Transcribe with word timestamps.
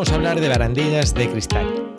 vamos 0.00 0.12
a 0.12 0.14
hablar 0.14 0.40
de 0.40 0.48
barandillas 0.48 1.12
de 1.12 1.28
cristal. 1.28 1.92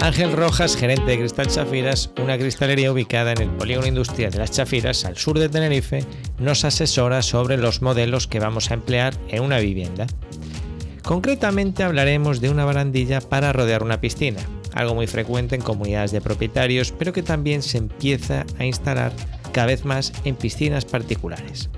Ángel 0.00 0.32
Rojas, 0.32 0.76
gerente 0.76 1.04
de 1.04 1.20
Cristal 1.20 1.46
Chafiras, 1.46 2.10
una 2.20 2.36
cristalería 2.36 2.90
ubicada 2.90 3.30
en 3.30 3.42
el 3.42 3.50
polígono 3.50 3.86
industrial 3.86 4.32
de 4.32 4.38
las 4.38 4.50
Chafiras, 4.50 5.04
al 5.04 5.16
sur 5.16 5.38
de 5.38 5.48
Tenerife, 5.48 6.04
nos 6.40 6.64
asesora 6.64 7.22
sobre 7.22 7.56
los 7.56 7.80
modelos 7.80 8.26
que 8.26 8.40
vamos 8.40 8.72
a 8.72 8.74
emplear 8.74 9.14
en 9.28 9.44
una 9.44 9.60
vivienda. 9.60 10.08
Concretamente 11.04 11.84
hablaremos 11.84 12.40
de 12.40 12.50
una 12.50 12.64
barandilla 12.64 13.20
para 13.20 13.52
rodear 13.52 13.84
una 13.84 14.00
piscina, 14.00 14.40
algo 14.72 14.96
muy 14.96 15.06
frecuente 15.06 15.54
en 15.54 15.62
comunidades 15.62 16.10
de 16.10 16.20
propietarios, 16.20 16.90
pero 16.90 17.12
que 17.12 17.22
también 17.22 17.62
se 17.62 17.78
empieza 17.78 18.46
a 18.58 18.64
instalar 18.64 19.12
cada 19.52 19.68
vez 19.68 19.84
más 19.84 20.12
en 20.24 20.34
piscinas 20.34 20.84
particulares. 20.84 21.70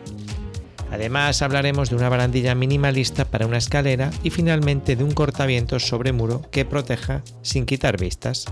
Además 0.91 1.43
hablaremos 1.43 1.91
de 1.91 1.97
una 1.97 2.09
barandilla 2.09 2.55
minimalista 2.55 3.25
para 3.25 3.47
una 3.47 3.59
escalera 3.59 4.11
y 4.23 4.31
finalmente 4.31 4.97
de 4.97 5.05
un 5.05 5.13
cortavientos 5.13 5.87
sobre 5.87 6.13
muro 6.13 6.43
que 6.51 6.65
proteja 6.65 7.23
sin 7.43 7.67
quitar 7.67 7.99
vistas. 7.99 8.47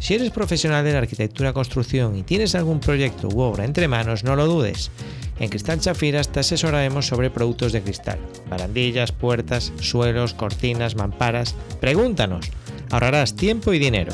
Si 0.00 0.14
eres 0.14 0.30
profesional 0.30 0.84
de 0.84 0.92
la 0.92 0.98
arquitectura 0.98 1.52
construcción 1.52 2.16
y 2.16 2.22
tienes 2.22 2.54
algún 2.54 2.80
proyecto 2.80 3.28
u 3.28 3.40
obra 3.40 3.64
entre 3.64 3.86
manos, 3.86 4.24
no 4.24 4.34
lo 4.34 4.46
dudes. 4.46 4.90
En 5.38 5.48
Cristal 5.48 5.80
Chafiras 5.80 6.28
te 6.28 6.40
asesoraremos 6.40 7.06
sobre 7.06 7.30
productos 7.30 7.72
de 7.72 7.82
cristal, 7.82 8.18
barandillas, 8.48 9.12
puertas, 9.12 9.72
suelos, 9.80 10.34
cortinas, 10.34 10.96
mamparas. 10.96 11.54
Pregúntanos, 11.80 12.50
ahorrarás 12.90 13.36
tiempo 13.36 13.72
y 13.72 13.78
dinero. 13.78 14.12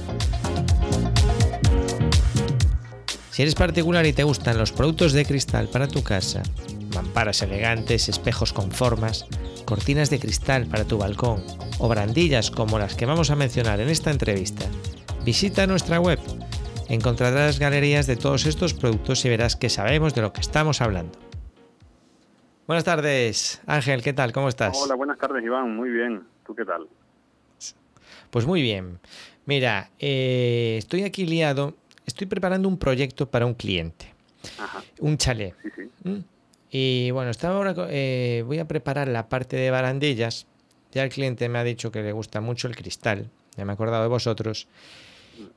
Si 3.37 3.43
eres 3.43 3.55
particular 3.55 4.07
y 4.07 4.15
te 4.15 4.25
gustan 4.25 4.57
los 4.57 4.73
productos 4.73 5.13
de 5.13 5.27
cristal 5.27 5.69
para 5.69 5.89
tu 5.89 6.03
casa, 6.03 6.43
mamparas 6.95 7.43
elegantes, 7.43 8.09
espejos 8.09 8.55
con 8.55 8.71
formas, 8.71 9.27
cortinas 9.67 10.09
de 10.09 10.19
cristal 10.19 10.67
para 10.67 10.87
tu 10.87 10.97
balcón 10.97 11.45
o 11.79 11.87
barandillas 11.87 12.51
como 12.51 12.79
las 12.79 12.95
que 12.95 13.05
vamos 13.05 13.31
a 13.31 13.37
mencionar 13.37 13.81
en 13.81 13.91
esta 13.91 14.11
entrevista, 14.11 14.65
visita 15.23 15.67
nuestra 15.67 16.01
web. 16.01 16.19
Encontrarás 16.89 17.59
galerías 17.59 18.07
de 18.07 18.17
todos 18.17 18.47
estos 18.47 18.73
productos 18.73 19.23
y 19.27 19.29
verás 19.29 19.55
que 19.55 19.69
sabemos 19.69 20.15
de 20.15 20.23
lo 20.23 20.33
que 20.33 20.41
estamos 20.41 20.81
hablando. 20.81 21.19
Buenas 22.67 22.85
tardes, 22.85 23.61
Ángel, 23.67 24.03
¿qué 24.03 24.15
tal? 24.15 24.33
¿Cómo 24.33 24.49
estás? 24.49 24.79
Hola, 24.83 24.95
buenas 24.95 25.19
tardes, 25.19 25.45
Iván. 25.45 25.77
Muy 25.77 25.91
bien. 25.91 26.25
¿Tú 26.47 26.55
qué 26.55 26.65
tal? 26.65 26.89
Pues 28.31 28.47
muy 28.47 28.63
bien. 28.63 28.99
Mira, 29.45 29.91
eh, 29.99 30.77
estoy 30.79 31.03
aquí 31.03 31.27
liado 31.27 31.75
estoy 32.07 32.27
preparando 32.27 32.69
un 32.69 32.79
proyecto 32.79 33.31
para 33.31 33.47
un 33.47 33.55
cliente, 33.55 34.13
un 35.01 35.19
chalet. 35.19 35.55
¿Mm? 36.05 36.19
Y 36.71 37.11
bueno, 37.11 37.31
estaba 37.31 37.57
ahora, 37.57 37.75
eh, 37.91 38.43
voy 38.47 38.59
a 38.59 38.67
preparar 38.67 39.09
la 39.09 39.29
parte 39.29 39.57
de 39.57 39.71
barandillas. 39.71 40.47
Ya 40.93 41.05
el 41.05 41.11
cliente 41.11 41.49
me 41.49 41.59
ha 41.59 41.65
dicho 41.65 41.91
que 41.91 42.03
le 42.03 42.13
gusta 42.13 42.41
mucho 42.41 42.69
el 42.69 42.77
cristal, 42.77 43.31
ya 43.57 43.65
me 43.65 43.73
he 43.73 43.75
acordado 43.75 44.03
de 44.03 44.09
vosotros. 44.09 44.69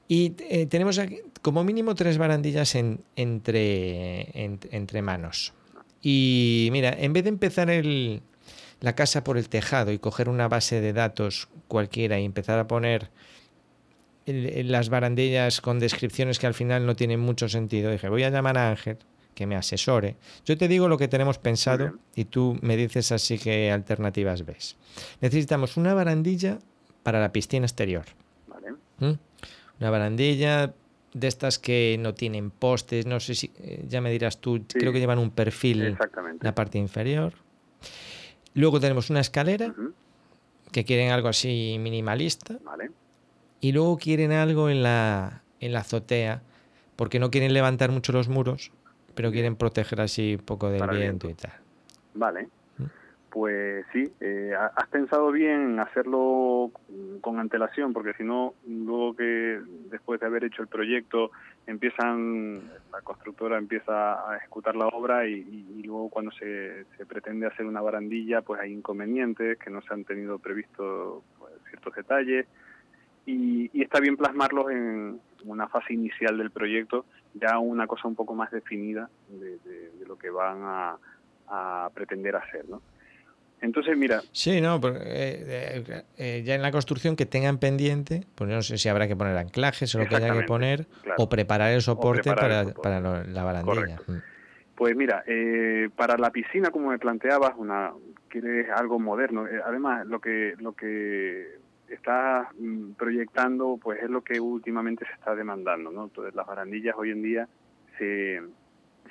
Y 0.07 0.33
eh, 0.49 0.65
tenemos 0.65 0.97
aquí, 0.99 1.19
como 1.41 1.63
mínimo 1.63 1.95
tres 1.95 2.17
barandillas 2.17 2.75
en, 2.75 3.01
entre, 3.15 4.29
entre 4.35 5.01
manos. 5.01 5.53
Y 6.01 6.69
mira, 6.71 6.95
en 6.97 7.13
vez 7.13 7.23
de 7.23 7.29
empezar 7.29 7.69
el, 7.69 8.21
la 8.81 8.95
casa 8.95 9.23
por 9.23 9.37
el 9.37 9.49
tejado 9.49 9.91
y 9.91 9.99
coger 9.99 10.29
una 10.29 10.47
base 10.47 10.81
de 10.81 10.93
datos 10.93 11.49
cualquiera 11.67 12.19
y 12.19 12.25
empezar 12.25 12.59
a 12.59 12.67
poner 12.67 13.09
las 14.25 14.89
barandillas 14.89 15.61
con 15.61 15.79
descripciones 15.79 16.39
que 16.39 16.47
al 16.47 16.53
final 16.53 16.85
no 16.85 16.95
tienen 16.95 17.19
mucho 17.19 17.49
sentido. 17.49 17.91
Dije, 17.91 18.09
voy 18.09 18.23
a 18.23 18.29
llamar 18.29 18.57
a 18.57 18.69
Ángel 18.69 18.97
que 19.33 19.47
me 19.47 19.55
asesore. 19.55 20.17
Yo 20.45 20.57
te 20.57 20.67
digo 20.67 20.87
lo 20.87 20.97
que 20.97 21.07
tenemos 21.07 21.37
pensado 21.37 21.97
y 22.15 22.25
tú 22.25 22.57
me 22.61 22.75
dices 22.75 23.11
así 23.11 23.39
qué 23.39 23.71
alternativas 23.71 24.45
ves. 24.45 24.75
Necesitamos 25.21 25.77
una 25.77 25.93
barandilla 25.93 26.59
para 27.03 27.21
la 27.21 27.31
piscina 27.31 27.65
exterior. 27.65 28.05
¿Mm? 28.99 29.13
Una 29.79 29.89
barandilla 29.89 30.73
de 31.13 31.27
estas 31.27 31.57
que 31.57 31.97
no 31.99 32.13
tienen 32.13 32.51
postes, 32.51 33.05
no 33.05 33.19
sé 33.19 33.33
si, 33.33 33.51
eh, 33.59 33.85
ya 33.87 34.01
me 34.01 34.11
dirás 34.11 34.41
tú, 34.41 34.63
creo 34.67 34.91
que 34.91 34.99
llevan 34.99 35.19
un 35.19 35.31
perfil 35.31 35.83
en 35.83 35.97
la 36.41 36.53
parte 36.53 36.77
inferior. 36.77 37.33
Luego 38.53 38.79
tenemos 38.79 39.09
una 39.09 39.21
escalera, 39.21 39.73
que 40.71 40.83
quieren 40.83 41.11
algo 41.11 41.29
así 41.29 41.77
minimalista. 41.79 42.59
Vale 42.63 42.91
y 43.61 43.71
luego 43.71 43.97
quieren 43.97 44.31
algo 44.31 44.69
en 44.69 44.83
la, 44.83 45.41
en 45.59 45.73
la 45.73 45.79
azotea, 45.79 46.41
porque 46.95 47.19
no 47.19 47.31
quieren 47.31 47.53
levantar 47.53 47.91
mucho 47.91 48.11
los 48.11 48.29
muros, 48.29 48.71
pero 49.15 49.31
quieren 49.31 49.55
proteger 49.55 50.01
así 50.01 50.35
un 50.35 50.45
poco 50.45 50.69
del 50.69 50.87
viento, 50.89 51.29
y 51.29 51.33
tal. 51.33 51.51
Vale. 52.13 52.47
¿Mm? 52.77 52.83
Pues 53.29 53.85
sí, 53.91 54.11
eh, 54.21 54.53
has 54.75 54.87
pensado 54.87 55.31
bien 55.31 55.79
hacerlo 55.79 56.71
con 57.21 57.39
antelación, 57.39 57.93
porque 57.93 58.13
si 58.13 58.23
no, 58.23 58.53
luego 58.67 59.15
que 59.15 59.59
después 59.91 60.19
de 60.19 60.25
haber 60.25 60.45
hecho 60.45 60.61
el 60.61 60.67
proyecto, 60.67 61.31
empiezan, 61.67 62.61
la 62.91 63.01
constructora 63.03 63.57
empieza 63.57 64.29
a 64.29 64.37
ejecutar 64.37 64.75
la 64.75 64.87
obra 64.87 65.27
y, 65.27 65.83
luego 65.83 66.09
cuando 66.09 66.31
se, 66.31 66.85
se, 66.97 67.05
pretende 67.05 67.45
hacer 67.45 67.65
una 67.65 67.81
barandilla, 67.81 68.41
pues 68.41 68.61
hay 68.61 68.71
inconvenientes 68.71 69.57
que 69.59 69.69
no 69.69 69.81
se 69.81 69.93
han 69.93 70.05
tenido 70.05 70.39
previsto 70.39 71.23
pues, 71.37 71.53
ciertos 71.69 71.95
detalles 71.95 72.47
y, 73.29 73.81
está 73.81 73.99
bien 73.99 74.17
plasmarlos 74.17 74.71
en 74.71 75.19
una 75.45 75.67
fase 75.67 75.93
inicial 75.93 76.37
del 76.37 76.51
proyecto, 76.51 77.05
ya 77.33 77.59
una 77.59 77.87
cosa 77.87 78.07
un 78.07 78.15
poco 78.15 78.33
más 78.33 78.51
definida 78.51 79.09
de, 79.29 79.59
lo 80.07 80.17
que 80.17 80.29
van 80.29 80.61
a, 80.63 81.89
pretender 81.93 82.35
hacer, 82.35 82.67
¿no? 82.69 82.81
Entonces, 83.61 83.97
mira. 83.97 84.21
Sí, 84.31 84.61
no, 84.61 84.75
eh, 84.75 84.83
eh, 85.05 86.03
eh, 86.17 86.43
ya 86.45 86.55
en 86.55 86.61
la 86.61 86.71
construcción 86.71 87.15
que 87.15 87.25
tengan 87.25 87.57
pendiente, 87.57 88.25
pues 88.35 88.49
no 88.49 88.61
sé 88.61 88.77
si 88.77 88.87
habrá 88.87 89.07
que 89.07 89.17
poner 89.17 89.35
anclajes 89.35 89.93
o 89.95 89.99
lo 89.99 90.07
que 90.07 90.15
haya 90.15 90.31
que 90.31 90.43
poner, 90.43 90.85
o 91.17 91.27
preparar 91.27 91.73
el 91.73 91.81
soporte, 91.81 92.33
para, 92.33 92.63
la 92.63 93.43
barandilla. 93.43 93.99
Mm. 94.07 94.17
Pues 94.75 94.95
mira, 94.95 95.25
para 95.95 96.17
la 96.17 96.29
piscina, 96.29 96.69
como 96.69 96.89
me 96.89 96.99
planteabas, 96.99 97.53
una 97.57 97.91
quieres 98.29 98.69
algo 98.69 98.99
moderno. 98.99 99.45
además, 99.65 100.05
lo 100.05 100.21
que 100.21 100.53
lo 100.59 100.73
que 100.73 101.58
está 101.95 102.49
mm, 102.57 102.91
proyectando, 102.93 103.77
pues 103.81 104.01
es 104.01 104.09
lo 104.09 104.21
que 104.21 104.39
últimamente 104.39 105.05
se 105.05 105.13
está 105.13 105.35
demandando, 105.35 105.91
¿no? 105.91 106.05
Entonces 106.05 106.35
las 106.35 106.47
barandillas 106.47 106.95
hoy 106.97 107.11
en 107.11 107.21
día 107.21 107.47
se, 107.97 108.41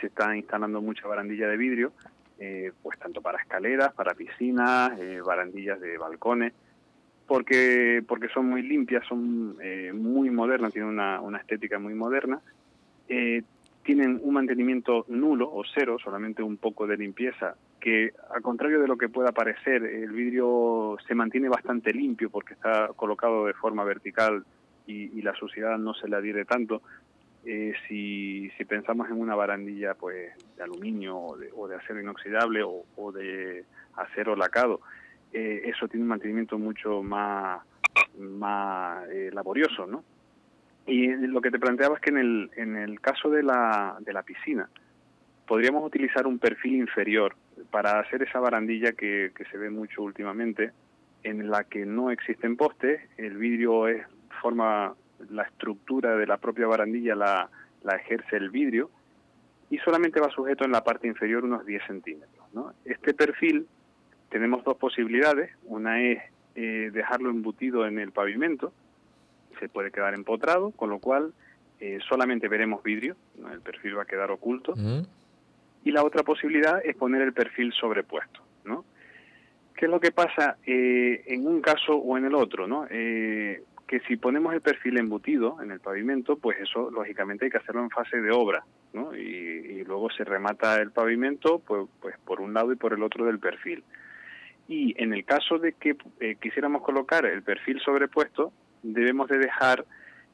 se 0.00 0.06
está 0.06 0.36
instalando 0.36 0.80
mucha 0.80 1.06
barandilla 1.06 1.48
de 1.48 1.56
vidrio, 1.56 1.92
eh, 2.38 2.72
pues 2.82 2.98
tanto 2.98 3.20
para 3.20 3.38
escaleras, 3.38 3.92
para 3.94 4.14
piscinas, 4.14 4.98
eh, 4.98 5.20
barandillas 5.24 5.80
de 5.80 5.98
balcones, 5.98 6.52
porque 7.26 8.02
porque 8.06 8.28
son 8.28 8.46
muy 8.46 8.62
limpias, 8.62 9.04
son 9.06 9.56
eh, 9.60 9.92
muy 9.92 10.30
modernas, 10.30 10.72
tienen 10.72 10.90
una, 10.90 11.20
una 11.20 11.38
estética 11.38 11.78
muy 11.78 11.94
moderna, 11.94 12.40
tienen 13.88 14.20
un 14.22 14.34
mantenimiento 14.34 15.06
nulo 15.08 15.50
o 15.50 15.62
cero, 15.74 15.96
solamente 15.98 16.42
un 16.42 16.58
poco 16.58 16.86
de 16.86 16.98
limpieza 16.98 17.54
que 17.80 18.12
al 18.34 18.42
contrario 18.42 18.82
de 18.82 18.86
lo 18.86 18.98
que 18.98 19.08
pueda 19.08 19.32
parecer, 19.32 19.82
el 19.82 20.10
vidrio 20.10 20.98
se 21.06 21.14
mantiene 21.14 21.48
bastante 21.48 21.94
limpio 21.94 22.28
porque 22.28 22.52
está 22.52 22.88
colocado 22.94 23.46
de 23.46 23.54
forma 23.54 23.84
vertical 23.84 24.44
y, 24.86 25.22
la 25.22 25.32
suciedad 25.32 25.78
no 25.78 25.94
se 25.94 26.06
le 26.06 26.16
adhiere 26.16 26.44
tanto. 26.44 26.82
Eh, 27.46 27.72
si, 27.88 28.50
si, 28.58 28.66
pensamos 28.66 29.08
en 29.08 29.18
una 29.18 29.34
barandilla 29.34 29.94
pues 29.94 30.32
de 30.58 30.62
aluminio 30.62 31.16
o 31.16 31.66
de, 31.66 31.76
acero 31.76 31.98
inoxidable 31.98 32.62
o, 32.62 33.12
de 33.12 33.64
acero 33.96 34.36
lacado, 34.36 34.82
eh, 35.32 35.62
eso 35.64 35.88
tiene 35.88 36.02
un 36.02 36.10
mantenimiento 36.10 36.58
mucho 36.58 37.02
más, 37.02 37.62
más 38.18 39.08
eh, 39.08 39.30
laborioso, 39.32 39.86
¿no? 39.86 40.04
Y 40.88 41.08
lo 41.08 41.40
que 41.42 41.50
te 41.50 41.58
planteaba 41.58 41.96
es 41.96 42.00
que 42.00 42.10
en 42.10 42.18
el, 42.18 42.50
en 42.56 42.76
el 42.76 43.00
caso 43.00 43.28
de 43.28 43.42
la, 43.42 43.98
de 44.00 44.12
la 44.12 44.22
piscina, 44.22 44.68
podríamos 45.46 45.84
utilizar 45.84 46.26
un 46.26 46.38
perfil 46.38 46.76
inferior 46.76 47.36
para 47.70 48.00
hacer 48.00 48.22
esa 48.22 48.40
barandilla 48.40 48.92
que, 48.92 49.30
que, 49.36 49.44
se 49.46 49.58
ve 49.58 49.68
mucho 49.68 50.02
últimamente, 50.02 50.72
en 51.22 51.50
la 51.50 51.64
que 51.64 51.84
no 51.84 52.10
existen 52.10 52.56
postes, 52.56 53.00
el 53.18 53.36
vidrio 53.36 53.86
es 53.86 54.02
forma 54.40 54.94
la 55.30 55.42
estructura 55.42 56.16
de 56.16 56.26
la 56.26 56.38
propia 56.38 56.66
barandilla 56.66 57.14
la, 57.14 57.50
la 57.82 57.96
ejerce 57.96 58.36
el 58.36 58.50
vidrio 58.50 58.90
y 59.70 59.78
solamente 59.78 60.20
va 60.20 60.30
sujeto 60.30 60.64
en 60.64 60.72
la 60.72 60.84
parte 60.84 61.06
inferior 61.06 61.44
unos 61.44 61.66
10 61.66 61.82
centímetros. 61.86 62.46
¿no? 62.54 62.72
Este 62.84 63.14
perfil 63.14 63.66
tenemos 64.30 64.64
dos 64.64 64.76
posibilidades, 64.76 65.50
una 65.64 66.00
es 66.00 66.22
eh, 66.54 66.90
dejarlo 66.92 67.30
embutido 67.30 67.86
en 67.86 67.98
el 67.98 68.12
pavimento, 68.12 68.72
se 69.58 69.68
puede 69.68 69.90
quedar 69.90 70.14
empotrado, 70.14 70.70
con 70.72 70.90
lo 70.90 70.98
cual 70.98 71.32
eh, 71.80 71.98
solamente 72.08 72.48
veremos 72.48 72.82
vidrio, 72.82 73.16
el 73.52 73.60
perfil 73.60 73.98
va 73.98 74.02
a 74.02 74.06
quedar 74.06 74.30
oculto. 74.30 74.74
Y 75.84 75.92
la 75.92 76.02
otra 76.02 76.22
posibilidad 76.22 76.84
es 76.84 76.96
poner 76.96 77.22
el 77.22 77.32
perfil 77.32 77.72
sobrepuesto, 77.72 78.40
¿no? 78.64 78.84
¿Qué 79.74 79.84
es 79.84 79.90
lo 79.90 80.00
que 80.00 80.10
pasa 80.10 80.56
eh, 80.66 81.22
en 81.26 81.46
un 81.46 81.60
caso 81.60 81.94
o 81.94 82.18
en 82.18 82.24
el 82.24 82.34
otro, 82.34 82.66
no? 82.66 82.86
Eh, 82.90 83.62
que 83.86 84.00
si 84.00 84.16
ponemos 84.16 84.52
el 84.52 84.60
perfil 84.60 84.98
embutido 84.98 85.62
en 85.62 85.70
el 85.70 85.80
pavimento, 85.80 86.36
pues 86.36 86.58
eso 86.60 86.90
lógicamente 86.90 87.46
hay 87.46 87.50
que 87.50 87.58
hacerlo 87.58 87.82
en 87.82 87.90
fase 87.90 88.20
de 88.20 88.30
obra, 88.30 88.64
¿no? 88.92 89.16
Y, 89.16 89.84
luego 89.84 90.10
se 90.10 90.22
remata 90.22 90.76
el 90.82 90.90
pavimento 90.90 91.60
pues, 91.60 91.88
pues 92.02 92.14
por 92.26 92.42
un 92.42 92.52
lado 92.52 92.72
y 92.72 92.76
por 92.76 92.92
el 92.92 93.02
otro 93.02 93.24
del 93.24 93.38
perfil. 93.38 93.82
Y 94.68 94.94
en 95.02 95.14
el 95.14 95.24
caso 95.24 95.58
de 95.58 95.72
que 95.72 95.96
eh, 96.20 96.36
quisiéramos 96.42 96.82
colocar 96.82 97.24
el 97.24 97.42
perfil 97.42 97.80
sobrepuesto, 97.80 98.52
debemos 98.82 99.28
de 99.28 99.38
dejar 99.38 99.84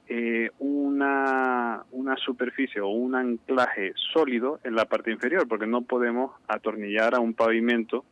eh, 0.08 0.50
una, 0.58 1.85
una 1.91 2.17
superficie 2.17 2.81
o 2.81 2.88
un 2.88 3.14
anclaje 3.14 3.93
sólido 4.12 4.61
en 4.64 4.75
la 4.75 4.85
parte 4.85 5.11
inferior, 5.11 5.49
porque 5.49 5.67
no 5.67 5.82
podemos 5.82 6.32
atornillar 6.49 7.14
a 7.14 7.20
un 7.20 7.35
pavimento 7.35 8.05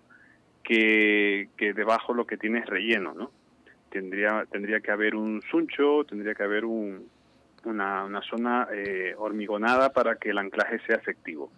que, 0.62 1.48
que 1.56 1.72
debajo 1.72 2.14
lo 2.14 2.26
que 2.26 2.36
tiene 2.36 2.60
es 2.60 2.66
relleno, 2.66 3.14
¿no? 3.14 3.30
Tendría, 3.90 4.46
tendría 4.50 4.80
que 4.80 4.90
haber 4.90 5.14
un 5.14 5.42
suncho, 5.50 6.04
tendría 6.08 6.34
que 6.34 6.42
haber 6.42 6.64
un, 6.64 7.08
una, 7.64 8.04
una 8.04 8.22
zona 8.22 8.68
eh, 8.72 9.14
hormigonada 9.18 9.92
para 9.92 10.16
que 10.16 10.30
el 10.30 10.38
anclaje 10.38 10.80
sea 10.86 10.96
efectivo. 10.96 11.50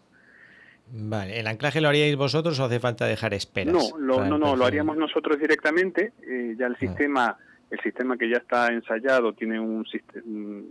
Vale, 0.86 1.40
¿el 1.40 1.46
anclaje 1.46 1.80
lo 1.80 1.88
haríais 1.88 2.16
vosotros 2.16 2.58
o 2.60 2.64
hace 2.64 2.78
falta 2.78 3.06
dejar 3.06 3.34
esperas? 3.34 3.72
No, 3.72 3.98
lo, 3.98 4.24
no, 4.24 4.36
no, 4.36 4.54
lo 4.54 4.66
haríamos 4.66 4.96
nosotros 4.96 5.38
directamente. 5.38 6.12
Eh, 6.22 6.54
ya 6.58 6.66
el 6.66 6.74
ah. 6.74 6.78
sistema, 6.78 7.36
el 7.70 7.80
sistema 7.80 8.16
que 8.16 8.28
ya 8.28 8.36
está 8.36 8.68
ensayado 8.68 9.32
tiene 9.32 9.58
un 9.58 9.84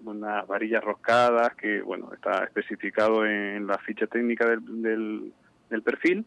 unas 0.06 0.48
varillas 0.48 0.84
roscadas 0.84 1.56
que, 1.56 1.82
bueno, 1.82 2.12
está 2.14 2.44
especificado 2.44 3.26
en 3.26 3.68
la 3.68 3.78
ficha 3.80 4.08
técnica 4.08 4.48
del, 4.48 5.34
del 5.70 5.82
perfil 5.82 6.26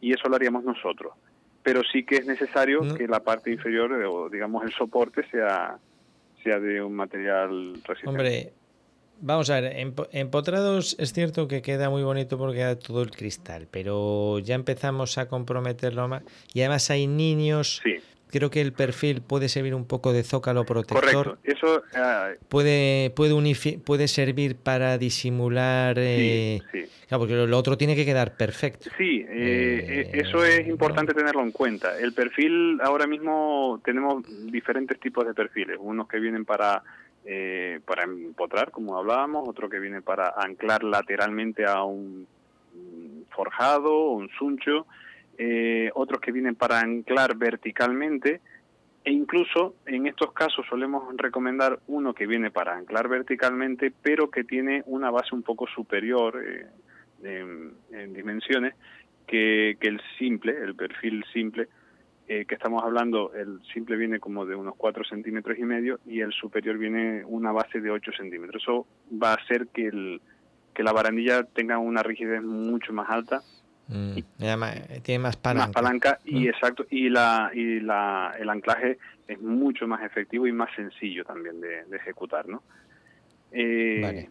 y 0.00 0.12
eso 0.12 0.28
lo 0.28 0.36
haríamos 0.36 0.64
nosotros 0.64 1.12
pero 1.66 1.82
sí 1.82 2.04
que 2.04 2.18
es 2.18 2.26
necesario 2.26 2.94
que 2.94 3.08
la 3.08 3.24
parte 3.24 3.50
inferior, 3.50 3.92
o 3.92 4.30
digamos 4.30 4.62
el 4.64 4.72
soporte, 4.72 5.28
sea, 5.32 5.76
sea 6.40 6.60
de 6.60 6.80
un 6.80 6.94
material 6.94 7.72
resistente. 7.84 8.08
Hombre, 8.08 8.52
vamos 9.20 9.50
a 9.50 9.60
ver, 9.60 9.72
en, 10.12 10.30
Potrados 10.30 10.94
es 11.00 11.12
cierto 11.12 11.48
que 11.48 11.62
queda 11.62 11.90
muy 11.90 12.04
bonito 12.04 12.38
porque 12.38 12.58
queda 12.58 12.78
todo 12.78 13.02
el 13.02 13.10
cristal, 13.10 13.66
pero 13.68 14.38
ya 14.38 14.54
empezamos 14.54 15.18
a 15.18 15.26
comprometerlo 15.26 16.06
más. 16.06 16.22
Y 16.54 16.60
además 16.60 16.88
hay 16.90 17.08
niños. 17.08 17.80
Sí 17.82 17.96
creo 18.30 18.50
que 18.50 18.60
el 18.60 18.72
perfil 18.72 19.22
puede 19.22 19.48
servir 19.48 19.74
un 19.74 19.86
poco 19.86 20.12
de 20.12 20.22
zócalo 20.22 20.64
protector. 20.64 21.00
Correcto. 21.00 21.38
Eso 21.44 21.82
ah, 21.94 22.30
puede 22.48 23.10
puede 23.10 23.78
puede 23.84 24.08
servir 24.08 24.56
para 24.56 24.98
disimular. 24.98 25.96
Eh, 25.98 26.60
sí, 26.72 26.84
Claro, 27.08 27.20
porque 27.20 27.34
lo, 27.34 27.56
otro 27.56 27.76
tiene 27.76 27.94
que 27.94 28.04
quedar 28.04 28.36
perfecto. 28.36 28.90
Sí, 28.98 29.24
eh, 29.28 30.10
eh, 30.10 30.10
eso 30.14 30.44
es 30.44 30.66
importante 30.66 31.14
tenerlo 31.14 31.42
en 31.42 31.52
cuenta. 31.52 31.98
El 31.98 32.12
perfil 32.12 32.80
ahora 32.82 33.06
mismo 33.06 33.80
tenemos 33.84 34.24
diferentes 34.50 34.98
tipos 34.98 35.26
de 35.26 35.34
perfiles. 35.34 35.76
Unos 35.80 36.08
que 36.08 36.18
vienen 36.18 36.44
para 36.44 36.82
para 37.84 38.04
empotrar, 38.04 38.70
como 38.70 38.96
hablábamos, 38.96 39.48
otro 39.48 39.68
que 39.68 39.80
viene 39.80 40.00
para 40.00 40.32
anclar 40.36 40.84
lateralmente 40.84 41.64
a 41.64 41.82
un 41.82 42.28
forjado 43.30 43.92
o 43.92 44.12
un 44.12 44.30
suncho 44.38 44.86
eh, 45.38 45.90
otros 45.94 46.20
que 46.20 46.32
vienen 46.32 46.54
para 46.54 46.80
anclar 46.80 47.36
verticalmente 47.36 48.40
e 49.04 49.12
incluso 49.12 49.76
en 49.84 50.06
estos 50.06 50.32
casos 50.32 50.64
solemos 50.68 51.04
recomendar 51.16 51.78
uno 51.86 52.14
que 52.14 52.26
viene 52.26 52.50
para 52.50 52.74
anclar 52.74 53.08
verticalmente 53.08 53.92
pero 54.02 54.30
que 54.30 54.44
tiene 54.44 54.82
una 54.86 55.10
base 55.10 55.34
un 55.34 55.42
poco 55.42 55.66
superior 55.66 56.42
eh, 56.42 56.66
en, 57.22 58.14
dimensiones 58.14 58.74
que, 59.26 59.76
el 59.80 60.00
simple, 60.18 60.56
el 60.56 60.74
perfil 60.74 61.24
simple 61.32 61.68
eh, 62.28 62.44
que 62.46 62.54
estamos 62.54 62.82
hablando, 62.82 63.32
el 63.34 63.60
simple 63.72 63.96
viene 63.96 64.18
como 64.18 64.46
de 64.46 64.56
unos 64.56 64.74
4 64.76 65.04
centímetros 65.04 65.58
y 65.58 65.64
medio 65.64 66.00
y 66.06 66.20
el 66.20 66.32
superior 66.32 66.78
viene 66.78 67.24
una 67.26 67.52
base 67.52 67.80
de 67.80 67.90
8 67.90 68.12
centímetros. 68.16 68.62
Eso 68.62 68.86
va 69.22 69.32
a 69.32 69.34
hacer 69.34 69.68
que, 69.68 69.86
el, 69.86 70.20
que 70.74 70.82
la 70.82 70.92
barandilla 70.92 71.44
tenga 71.44 71.78
una 71.78 72.02
rigidez 72.02 72.42
mucho 72.42 72.92
más 72.92 73.10
alta 73.10 73.42
Mm. 73.88 74.18
tiene 75.02 75.18
más 75.18 75.36
palanca. 75.36 75.66
Más 75.66 75.72
palanca 75.72 76.18
y 76.24 76.40
mm. 76.40 76.48
exacto 76.48 76.86
y 76.90 77.08
la 77.08 77.50
y 77.54 77.80
la 77.80 78.34
el 78.38 78.48
anclaje 78.50 78.98
es 79.28 79.40
mucho 79.40 79.86
más 79.86 80.02
efectivo 80.02 80.46
y 80.46 80.52
más 80.52 80.74
sencillo 80.74 81.24
también 81.24 81.60
de, 81.60 81.84
ejecutar, 81.96 82.48
¿no? 82.48 82.62
Eh, 83.52 84.28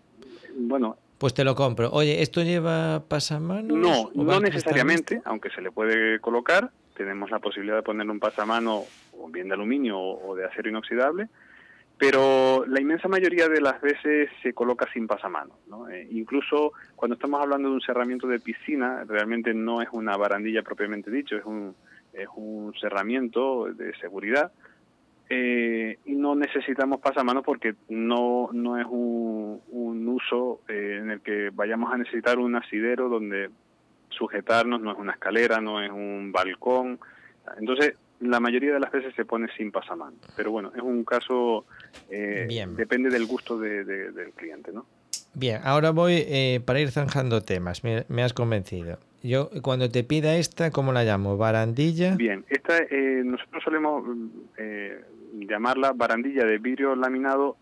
bueno. 0.58 0.98
Pues 1.18 1.34
te 1.34 1.46
lo 1.46 1.56
compro. 1.56 1.90
Oye, 1.92 2.22
¿esto 2.22 2.44
lleva 2.44 3.04
pasamanos? 3.08 3.78
No, 3.78 4.12
no 4.14 4.40
necesariamente, 4.42 5.22
aunque 5.24 5.50
se 5.50 5.62
le 5.62 5.72
puede 5.72 6.20
colocar. 6.20 6.72
Tenemos 6.96 7.32
la 7.32 7.40
posibilidad 7.40 7.78
de 7.78 7.84
ponerle 7.84 8.12
un 8.12 8.20
pasamano 8.20 8.84
o 9.18 9.30
bien 9.30 9.48
de 9.48 9.54
aluminio 9.54 9.98
o 9.98 10.36
de 10.36 10.46
acero 10.46 10.70
inoxidable 10.70 11.30
pero 11.98 12.66
la 12.68 12.82
inmensa 12.82 13.08
mayoría 13.08 13.48
de 13.48 13.62
las 13.62 13.80
veces 13.82 14.30
se 14.44 14.54
coloca 14.54 14.86
sin 14.92 15.08
pasamanos. 15.08 15.58
¿no? 15.68 15.90
Eh, 15.90 16.08
incluso 16.12 16.74
cuando 16.96 17.16
estamos 17.16 17.42
hablando 17.42 17.70
de 17.70 17.76
un 17.76 17.82
cerramiento 17.82 18.28
de 18.28 18.40
piscina, 18.40 19.06
realmente 19.08 19.54
no 19.54 19.82
es 19.82 19.90
una 19.92 20.18
barandilla 20.18 20.62
propiamente 20.62 21.10
dicho, 21.10 21.38
es 21.38 21.46
un, 21.46 21.74
es 22.14 22.28
un 22.36 22.74
cerramiento 22.80 23.66
de 23.66 23.96
seguridad. 23.98 24.52
Eh, 25.28 25.98
y 26.06 26.14
no 26.14 26.36
necesitamos 26.36 27.00
pasamanos 27.00 27.44
porque 27.44 27.76
no, 27.90 28.50
no 28.52 28.78
es 28.78 28.86
un, 28.88 29.62
un 29.72 30.08
uso 30.08 30.62
eh, 30.68 31.00
en 31.02 31.12
el 31.12 31.22
que 31.22 31.50
vayamos 31.52 31.92
a 31.92 31.98
necesitar 31.98 32.38
un 32.38 32.56
asidero 32.56 33.10
donde 33.10 33.50
sujetarnos, 34.10 34.82
no 34.82 34.92
es 34.92 34.98
una 34.98 35.14
escalera, 35.14 35.62
no 35.62 35.82
es 35.82 35.92
un 35.92 36.32
balcón. 36.32 37.00
Entonces, 37.58 37.96
la 38.20 38.40
mayoría 38.40 38.74
de 38.74 38.80
las 38.80 38.92
veces 38.92 39.14
se 39.16 39.26
pone 39.26 39.48
sin 39.58 39.72
pasamano. 39.72 40.18
Pero 40.36 40.52
bueno, 40.52 40.72
es 40.76 40.82
un 40.82 41.04
caso, 41.04 41.66
eh, 42.10 42.48
depende 42.76 43.10
del 43.10 43.26
gusto 43.26 43.58
del 43.58 44.32
cliente, 44.36 44.72
¿no? 44.72 44.86
Bien, 45.34 45.60
ahora 45.64 45.92
voy 45.92 46.24
eh, 46.28 46.62
para 46.66 46.80
ir 46.80 46.92
zanjando 46.92 47.42
temas, 47.42 47.84
me, 47.84 48.24
has 48.24 48.34
convencido. 48.34 49.00
Yo, 49.22 49.50
cuando 49.62 49.90
te 49.90 50.04
pida 50.04 50.36
esta, 50.36 50.72
¿cómo 50.72 50.94
la 50.94 51.04
llamo? 51.04 51.36
¿Barandilla? 51.36 52.16
Bien, 52.16 52.46
esta 52.48 52.78
eh, 52.78 53.22
nosotros 53.26 53.64
solemos 53.64 54.04
llamarla 55.34 55.92
barandilla 55.92 56.46
de 56.46 56.58
vidrio 56.60 56.96
laminado 56.96 57.58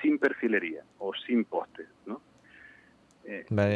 sin 0.00 0.18
perfilería 0.18 0.82
o 0.98 1.12
sin 1.26 1.44
poste, 1.44 1.84
¿no? 2.06 2.22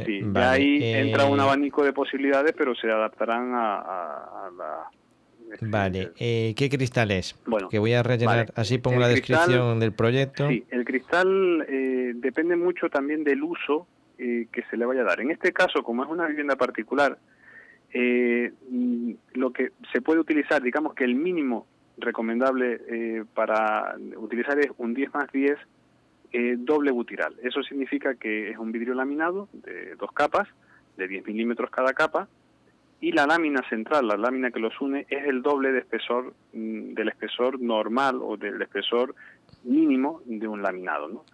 sí, 0.06 0.22
ahí 0.34 0.82
entra 0.82 1.26
un 1.26 1.40
abanico 1.40 1.84
de 1.84 1.92
posibilidades, 1.92 2.54
pero 2.56 2.74
se 2.74 2.90
adaptarán 2.90 3.52
a 3.54 4.50
la 4.56 4.90
Vale, 5.60 6.12
eh, 6.18 6.54
¿qué 6.56 6.68
cristal 6.68 7.10
es? 7.10 7.36
Bueno, 7.46 7.68
que 7.68 7.78
voy 7.78 7.92
a 7.92 8.02
rellenar, 8.02 8.52
así 8.54 8.78
pongo 8.78 9.00
la 9.00 9.08
descripción 9.08 9.80
del 9.80 9.92
proyecto. 9.92 10.48
Sí, 10.48 10.64
el 10.70 10.84
cristal 10.84 11.66
eh, 11.68 12.12
depende 12.14 12.56
mucho 12.56 12.88
también 12.88 13.24
del 13.24 13.42
uso 13.42 13.86
eh, 14.18 14.46
que 14.52 14.62
se 14.70 14.76
le 14.76 14.86
vaya 14.86 15.02
a 15.02 15.04
dar. 15.04 15.20
En 15.20 15.30
este 15.30 15.52
caso, 15.52 15.82
como 15.82 16.04
es 16.04 16.10
una 16.10 16.26
vivienda 16.26 16.56
particular, 16.56 17.18
mm, 17.94 19.12
lo 19.34 19.52
que 19.52 19.72
se 19.92 20.00
puede 20.00 20.20
utilizar, 20.20 20.62
digamos 20.62 20.94
que 20.94 21.04
el 21.04 21.14
mínimo 21.14 21.66
recomendable 21.96 23.24
para 23.34 23.96
utilizar 24.16 24.58
es 24.60 24.70
un 24.78 24.94
10 24.94 25.14
más 25.14 25.32
10 25.32 25.58
doble 26.58 26.92
butiral. 26.92 27.34
Eso 27.42 27.62
significa 27.62 28.14
que 28.14 28.50
es 28.50 28.58
un 28.58 28.70
vidrio 28.70 28.94
laminado 28.94 29.48
de 29.52 29.96
dos 29.96 30.12
capas, 30.12 30.46
de 30.96 31.08
10 31.08 31.26
milímetros 31.26 31.70
cada 31.70 31.92
capa, 31.92 32.28
y 33.00 33.12
la 33.12 33.26
lámina 33.26 33.62
central, 33.68 34.08
la 34.08 34.16
lámina 34.16 34.50
que 34.50 34.58
los 34.58 34.80
une, 34.80 35.06
es 35.08 35.24
el 35.24 35.42
doble 35.42 35.72
de 35.72 35.80
espesor 35.80 36.34
mm, 36.52 36.94
del 36.94 37.08
espesor 37.08 37.60
normal 37.60 38.20
o 38.22 38.36
del 38.36 38.60
espesor 38.60 39.14
mínimo 39.64 40.20
de 40.24 40.48
un 40.48 40.62
laminado. 40.62 41.08
¿no? 41.08 41.24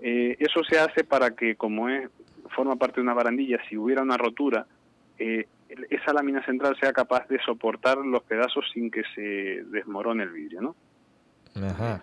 Eh, 0.00 0.36
eso 0.38 0.62
se 0.64 0.78
hace 0.78 1.04
para 1.04 1.32
que, 1.32 1.56
como 1.56 1.88
es 1.88 2.08
forma 2.54 2.76
parte 2.76 2.96
de 2.96 3.02
una 3.02 3.14
barandilla, 3.14 3.58
si 3.68 3.76
hubiera 3.76 4.02
una 4.02 4.16
rotura, 4.16 4.66
eh, 5.18 5.46
esa 5.90 6.12
lámina 6.12 6.44
central 6.44 6.76
sea 6.78 6.92
capaz 6.92 7.26
de 7.28 7.38
soportar 7.42 7.98
los 7.98 8.22
pedazos 8.24 8.64
sin 8.72 8.90
que 8.90 9.02
se 9.14 9.64
desmorone 9.70 10.24
el 10.24 10.30
vidrio. 10.30 10.60
¿no? 10.60 10.76
Ajá. 11.54 12.02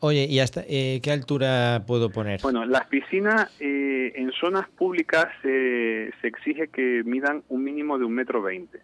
Oye, 0.00 0.26
¿y 0.26 0.38
hasta 0.38 0.62
eh, 0.68 1.00
qué 1.02 1.10
altura 1.10 1.82
puedo 1.86 2.10
poner? 2.10 2.40
Bueno, 2.42 2.64
las 2.64 2.86
piscinas 2.86 3.50
eh, 3.58 4.12
en 4.14 4.30
zonas 4.32 4.68
públicas 4.68 5.26
se 5.42 6.10
exige 6.22 6.68
que 6.68 7.02
midan 7.04 7.42
un 7.48 7.64
mínimo 7.64 7.98
de 7.98 8.04
un 8.04 8.14
metro 8.14 8.40
veinte. 8.40 8.80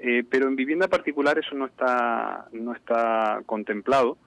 Eh, 0.00 0.24
pero 0.28 0.48
en 0.48 0.56
vivienda 0.56 0.88
particular 0.88 1.38
eso 1.38 1.54
no 1.54 1.66
está, 1.66 2.46
no 2.52 2.74
está 2.74 3.42
contemplado, 3.46 4.18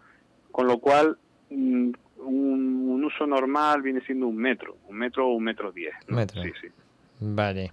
con 0.51 0.65
lo 0.65 0.79
cual 0.79 1.17
mm, 1.49 1.91
un, 2.19 3.03
uso 3.03 3.27
normal 3.27 3.81
viene 3.81 4.01
siendo 4.01 4.27
un 4.27 4.37
metro, 4.37 4.77
un 4.87 4.97
metro 4.97 5.27
o 5.27 5.33
un 5.33 5.43
metro 5.43 5.71
diez. 5.71 5.93
Metro. 6.07 6.41
Sí, 6.41 6.51
sí. 6.61 6.67
Vale. 7.19 7.71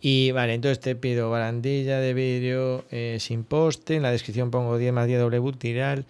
Y 0.00 0.30
vale, 0.32 0.54
entonces 0.54 0.80
te 0.80 0.94
pido 0.96 1.30
barandilla 1.30 1.98
de 1.98 2.14
vidrio 2.14 2.84
sin 3.18 3.42
poste, 3.44 3.96
en 3.96 4.02
la 4.02 4.12
descripción 4.12 4.50
pongo 4.50 4.78
10 4.78 4.92
más 4.92 5.06
10 5.06 5.18
doble 5.18 5.38
butiral 5.38 6.06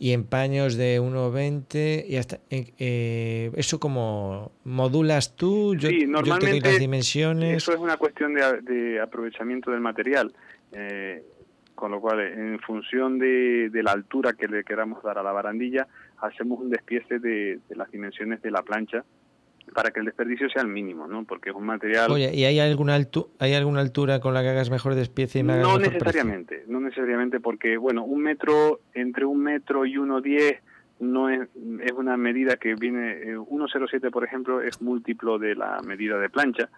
y 0.00 0.14
en 0.14 0.24
paños 0.24 0.78
de 0.78 0.98
1,20 0.98 2.06
y 2.08 2.16
hasta 2.16 2.36
eh, 2.48 2.72
eh, 2.78 3.50
eso 3.54 3.78
como 3.78 4.50
modulas 4.64 5.36
tú 5.36 5.76
yo, 5.76 5.90
sí, 5.90 6.06
normalmente 6.06 6.70
las 6.70 6.78
dimensiones. 6.80 7.58
eso 7.58 7.74
es 7.74 7.78
una 7.78 7.98
cuestión 7.98 8.32
de, 8.32 8.98
aprovechamiento 8.98 9.70
del 9.70 9.80
material 9.80 10.32
eh, 10.72 11.22
con 11.74 11.90
lo 11.90 12.00
cual 12.00 12.20
en 12.20 12.58
función 12.60 13.18
de, 13.18 13.70
la 13.74 13.92
altura 13.92 14.32
que 14.32 14.48
le 14.48 14.64
queramos 14.64 15.02
dar 15.02 15.18
a 15.18 15.22
la 15.22 15.32
barandilla 15.32 15.86
hacemos 16.22 16.60
un 16.60 16.70
despiece 16.70 17.18
de, 17.18 17.60
las 17.68 17.90
dimensiones 17.90 18.40
de 18.40 18.50
la 18.50 18.62
plancha 18.62 19.04
para 19.74 19.90
que 19.90 20.00
el 20.00 20.06
desperdicio 20.06 20.48
sea 20.50 20.62
el 20.62 20.68
mínimo, 20.68 21.06
¿no? 21.06 21.24
Porque 21.24 21.50
es 21.50 21.56
un 21.56 21.66
material... 21.66 22.10
Oye, 22.10 22.34
¿y 22.34 22.44
hay 22.44 22.58
alguna, 22.60 22.94
altu 22.94 23.28
hay 23.38 23.54
alguna 23.54 23.80
altura 23.80 24.20
con 24.20 24.34
la 24.34 24.42
que 24.42 24.48
hagas 24.48 24.70
mejor 24.70 24.94
despiece 24.94 25.40
y 25.40 25.42
me 25.42 25.58
No 25.58 25.78
necesariamente, 25.78 26.64
no 26.68 26.80
necesariamente, 26.80 27.40
porque, 27.40 27.76
bueno, 27.76 28.04
un 28.04 28.22
metro, 28.22 28.80
entre 28.94 29.24
un 29.24 29.42
metro 29.42 29.86
y 29.86 29.96
uno 29.96 30.20
diez 30.20 30.60
no 31.00 31.30
es, 31.30 31.48
es 31.82 31.92
una 31.92 32.16
medida 32.16 32.56
que 32.56 32.74
viene, 32.74 33.36
1,07 33.36 34.06
eh, 34.06 34.10
por 34.10 34.24
ejemplo 34.24 34.60
es 34.60 34.82
múltiplo 34.82 35.38
de 35.38 35.54
la 35.54 35.80
medida 35.82 36.18
de 36.18 36.28
plancha, 36.28 36.68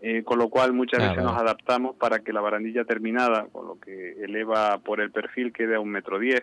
eh, 0.00 0.22
con 0.24 0.38
lo 0.38 0.48
cual 0.48 0.72
muchas 0.72 1.02
ah, 1.02 1.08
veces 1.08 1.24
nos 1.24 1.36
adaptamos 1.36 1.96
para 1.96 2.20
que 2.20 2.32
la 2.32 2.40
barandilla 2.40 2.84
terminada, 2.84 3.46
con 3.52 3.66
lo 3.66 3.78
que 3.78 4.22
eleva 4.22 4.78
por 4.78 5.00
el 5.00 5.10
perfil, 5.10 5.52
quede 5.52 5.74
a 5.74 5.80
un 5.80 5.90
metro 5.90 6.18
diez. 6.18 6.42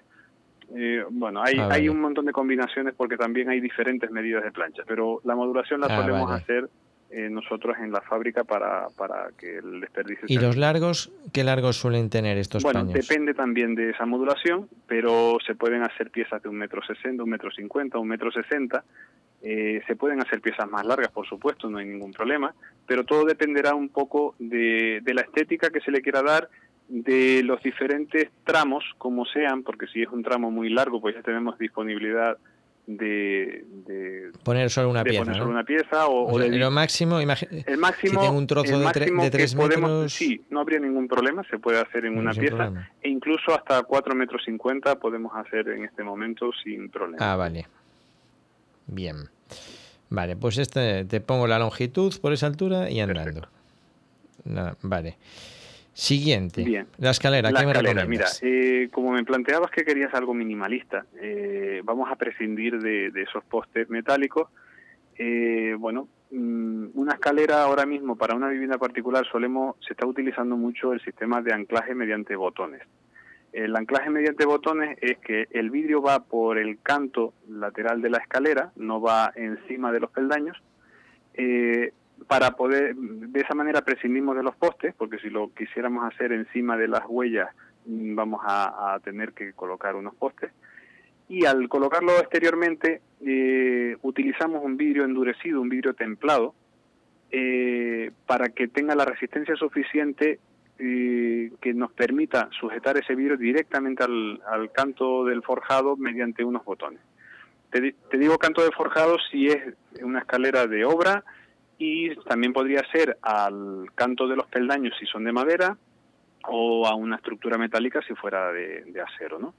Eh, 0.75 1.03
bueno, 1.09 1.41
hay, 1.43 1.57
ah, 1.59 1.69
hay 1.71 1.89
un 1.89 1.99
montón 1.99 2.25
de 2.25 2.31
combinaciones 2.31 2.93
porque 2.95 3.17
también 3.17 3.49
hay 3.49 3.59
diferentes 3.59 4.09
medidas 4.11 4.43
de 4.43 4.51
plancha, 4.51 4.83
pero 4.87 5.21
la 5.23 5.35
modulación 5.35 5.81
la 5.81 5.87
podemos 5.87 6.31
ah, 6.31 6.39
solemos 6.39 6.41
hacer 6.41 6.69
eh, 7.11 7.29
nosotros 7.29 7.77
en 7.79 7.91
la 7.91 8.01
fábrica 8.01 8.43
para, 8.43 8.87
para 8.97 9.29
que 9.37 9.57
el 9.57 9.81
desperdicio... 9.81 10.25
¿Y 10.27 10.37
los 10.37 10.57
largos? 10.57 11.11
¿Qué 11.31 11.43
largos 11.43 11.77
suelen 11.77 12.09
tener 12.09 12.37
estos 12.37 12.63
bueno, 12.63 12.85
depende 12.85 13.35
también 13.35 13.75
de 13.75 13.91
esa 13.91 14.05
modulación, 14.05 14.67
pero 14.87 15.37
se 15.45 15.53
pueden 15.53 15.83
hacer 15.83 16.09
piezas 16.09 16.41
de 16.41 16.49
un 16.49 16.55
metro 16.55 16.81
sesenta, 16.83 17.21
un 17.23 17.29
metro 17.29 17.51
cincuenta, 17.51 17.99
un 17.99 18.07
metro 18.07 18.31
sesenta. 18.31 18.83
Eh, 19.43 19.81
se 19.85 19.95
pueden 19.95 20.21
hacer 20.21 20.41
piezas 20.41 20.67
más 20.69 20.85
largas, 20.85 21.11
por 21.11 21.27
supuesto, 21.27 21.69
no 21.69 21.77
hay 21.77 21.85
ningún 21.85 22.13
problema, 22.13 22.55
pero 22.87 23.03
todo 23.03 23.25
dependerá 23.25 23.75
un 23.75 23.89
poco 23.89 24.35
de, 24.39 25.01
de 25.03 25.13
la 25.13 25.21
estética 25.21 25.69
que 25.69 25.81
se 25.81 25.91
le 25.91 26.01
quiera 26.01 26.23
dar 26.23 26.49
de 26.87 27.41
los 27.43 27.61
diferentes 27.63 28.29
tramos, 28.43 28.83
como 28.97 29.25
sean, 29.25 29.63
porque 29.63 29.87
si 29.87 30.01
es 30.01 30.09
un 30.09 30.23
tramo 30.23 30.51
muy 30.51 30.69
largo, 30.69 31.01
pues 31.01 31.15
ya 31.15 31.21
tenemos 31.21 31.57
disponibilidad 31.57 32.37
de, 32.85 34.31
poner 34.43 34.69
solo 34.69 34.89
una 34.89 35.03
pieza. 35.03 35.23
Poner 35.23 35.37
solo 35.37 35.51
una 35.51 35.63
pieza 35.63 36.07
o, 36.07 36.37
lo 36.37 36.71
máximo, 36.71 37.19
el 37.19 37.27
máximo, 37.27 37.61
si 38.01 38.09
tengo 38.09 38.31
un 38.31 38.47
trozo 38.47 38.77
de, 38.77 38.85
de 38.85 39.31
3 39.31 39.55
metros. 39.55 40.13
Sí, 40.13 40.41
no 40.49 40.59
habría 40.59 40.79
ningún 40.79 41.07
problema, 41.07 41.43
se 41.49 41.59
puede 41.59 41.79
hacer 41.79 42.05
en 42.05 42.17
una 42.17 42.33
pieza. 42.33 42.91
E 43.01 43.09
incluso 43.09 43.53
hasta 43.55 43.83
4 43.83 44.15
metros 44.15 44.41
50 44.45 44.99
podemos 44.99 45.31
hacer 45.35 45.69
en 45.69 45.85
este 45.85 46.03
momento 46.03 46.51
sin 46.63 46.89
problema. 46.89 47.31
Ah, 47.31 47.35
vale. 47.35 47.67
Bien. 48.87 49.15
Vale, 50.09 50.35
pues 50.35 50.57
este 50.57 51.05
te 51.05 51.21
pongo 51.21 51.47
la 51.47 51.57
longitud 51.57 52.13
por 52.21 52.33
esa 52.33 52.47
altura 52.47 52.89
y 52.89 52.99
andando. 52.99 53.47
vale. 54.81 55.17
Siguiente. 55.93 56.63
Bien. 56.63 56.87
La 56.97 57.11
escalera, 57.11 57.51
¿qué 57.51 57.65
me 57.65 58.05
Mira, 58.07 58.25
eh, 58.41 58.89
como 58.91 59.11
me 59.11 59.23
planteabas 59.23 59.69
que 59.69 59.85
querías 59.85 60.13
algo 60.15 60.33
minimalista, 60.33 61.05
eh, 61.21 61.81
vamos 61.83 62.11
a 62.11 62.15
prescindir 62.15 62.79
de, 62.79 63.11
esos 63.21 63.43
postes 63.43 63.89
metálicos. 63.89 64.49
Eh, 65.17 65.75
bueno, 65.77 66.07
mm, 66.31 66.87
una 66.95 67.13
escalera 67.13 67.61
ahora 67.61 67.85
mismo 67.85 68.15
para 68.15 68.35
una 68.35 68.49
vivienda 68.49 68.79
particular 68.79 69.23
solemos, 69.31 69.75
se 69.85 69.93
está 69.93 70.07
utilizando 70.07 70.57
mucho 70.57 70.93
el 70.93 71.01
sistema 71.01 71.41
de 71.41 71.53
anclaje 71.53 71.93
mediante 71.93 72.35
botones. 72.35 72.81
El 73.53 73.75
anclaje 73.75 74.09
mediante 74.09 74.45
botones 74.45 74.97
es 74.99 75.19
que 75.19 75.47
el 75.51 75.69
vidrio 75.69 76.01
va 76.01 76.23
por 76.23 76.57
el 76.57 76.79
canto 76.81 77.35
lateral 77.47 78.01
de 78.01 78.09
la 78.09 78.17
escalera, 78.17 78.71
no 78.75 78.99
va 78.99 79.31
encima 79.35 79.91
de 79.91 79.99
los 79.99 80.09
peldaños. 80.09 80.57
Eh, 81.35 81.93
para 82.27 82.51
poder, 82.51 82.95
de 82.95 83.39
esa 83.39 83.53
manera 83.53 83.81
prescindimos 83.81 84.35
de 84.35 84.43
los 84.43 84.55
postes, 84.55 84.93
porque 84.95 85.19
si 85.19 85.29
lo 85.29 85.53
quisiéramos 85.53 86.11
hacer 86.11 86.31
encima 86.31 86.77
de 86.77 86.87
las 86.87 87.03
huellas 87.07 87.49
mm, 87.85 88.15
vamos 88.15 88.41
a, 88.43 88.99
tener 89.03 89.33
que 89.33 89.53
colocar 89.53 89.95
unos 89.95 90.15
postes. 90.15 90.51
Y 91.29 91.45
al 91.45 91.67
colocarlo 91.69 92.19
exteriormente 92.19 93.01
eh, 93.25 93.97
utilizamos 94.01 94.63
un 94.63 94.77
vidrio 94.77 95.05
endurecido, 95.05 95.61
un 95.61 95.69
vidrio 95.69 95.93
templado, 95.93 96.53
eh, 97.31 98.11
para 98.27 98.49
que 98.49 98.67
tenga 98.67 98.93
la 98.93 99.05
resistencia 99.05 99.55
suficiente 99.55 100.39
eh, 100.77 101.51
que 101.61 101.73
nos 101.73 101.91
permita 101.91 102.49
sujetar 102.59 102.97
ese 102.97 103.15
vidrio 103.15 103.37
directamente 103.37 104.03
al, 104.03 104.41
al 104.45 104.71
canto 104.71 105.25
del 105.25 105.41
forjado 105.41 105.95
mediante 105.95 106.43
unos 106.43 106.63
botones. 106.63 106.99
Te, 107.71 107.95
te 108.11 108.17
digo 108.17 108.37
canto 108.37 108.63
de 108.63 108.71
forjado 108.71 109.17
si 109.31 109.47
es 109.47 109.73
una 110.01 110.19
escalera 110.19 110.67
de 110.67 110.85
obra, 110.85 111.23
y 111.77 112.15
también 112.23 112.53
podría 112.53 112.83
ser 112.91 113.17
al 113.21 113.87
canto 113.95 114.27
de 114.27 114.35
los 114.35 114.47
peldaños 114.47 114.93
si 114.99 115.05
son 115.05 115.23
de 115.23 115.31
madera 115.31 115.77
o 116.47 116.87
a 116.87 116.95
una 116.95 117.17
estructura 117.17 117.57
metálica 117.57 118.01
si 118.07 118.13
fuera 118.15 118.51
de, 118.51 118.83
acero, 119.01 119.39
¿no? 119.39 119.53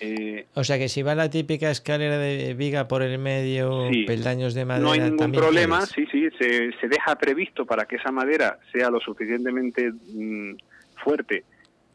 Eh, 0.00 0.46
o 0.54 0.62
sea 0.62 0.78
que 0.78 0.88
si 0.88 1.02
va 1.02 1.16
la 1.16 1.28
típica 1.28 1.70
escalera 1.70 2.18
de 2.18 2.54
viga 2.54 2.86
por 2.86 3.02
el 3.02 3.18
medio, 3.18 3.88
peldaños 4.06 4.54
de 4.54 4.64
madera. 4.64 4.84
No 4.84 4.92
hay 4.92 5.00
ningún 5.00 5.32
problema, 5.32 5.84
sí, 5.86 6.06
sí, 6.12 6.28
se, 6.38 6.72
se, 6.72 6.88
deja 6.88 7.16
previsto 7.16 7.66
para 7.66 7.84
que 7.84 7.96
esa 7.96 8.12
madera 8.12 8.60
sea 8.70 8.90
lo 8.90 9.00
suficientemente 9.00 9.90
mm, 9.90 10.54
fuerte 11.02 11.44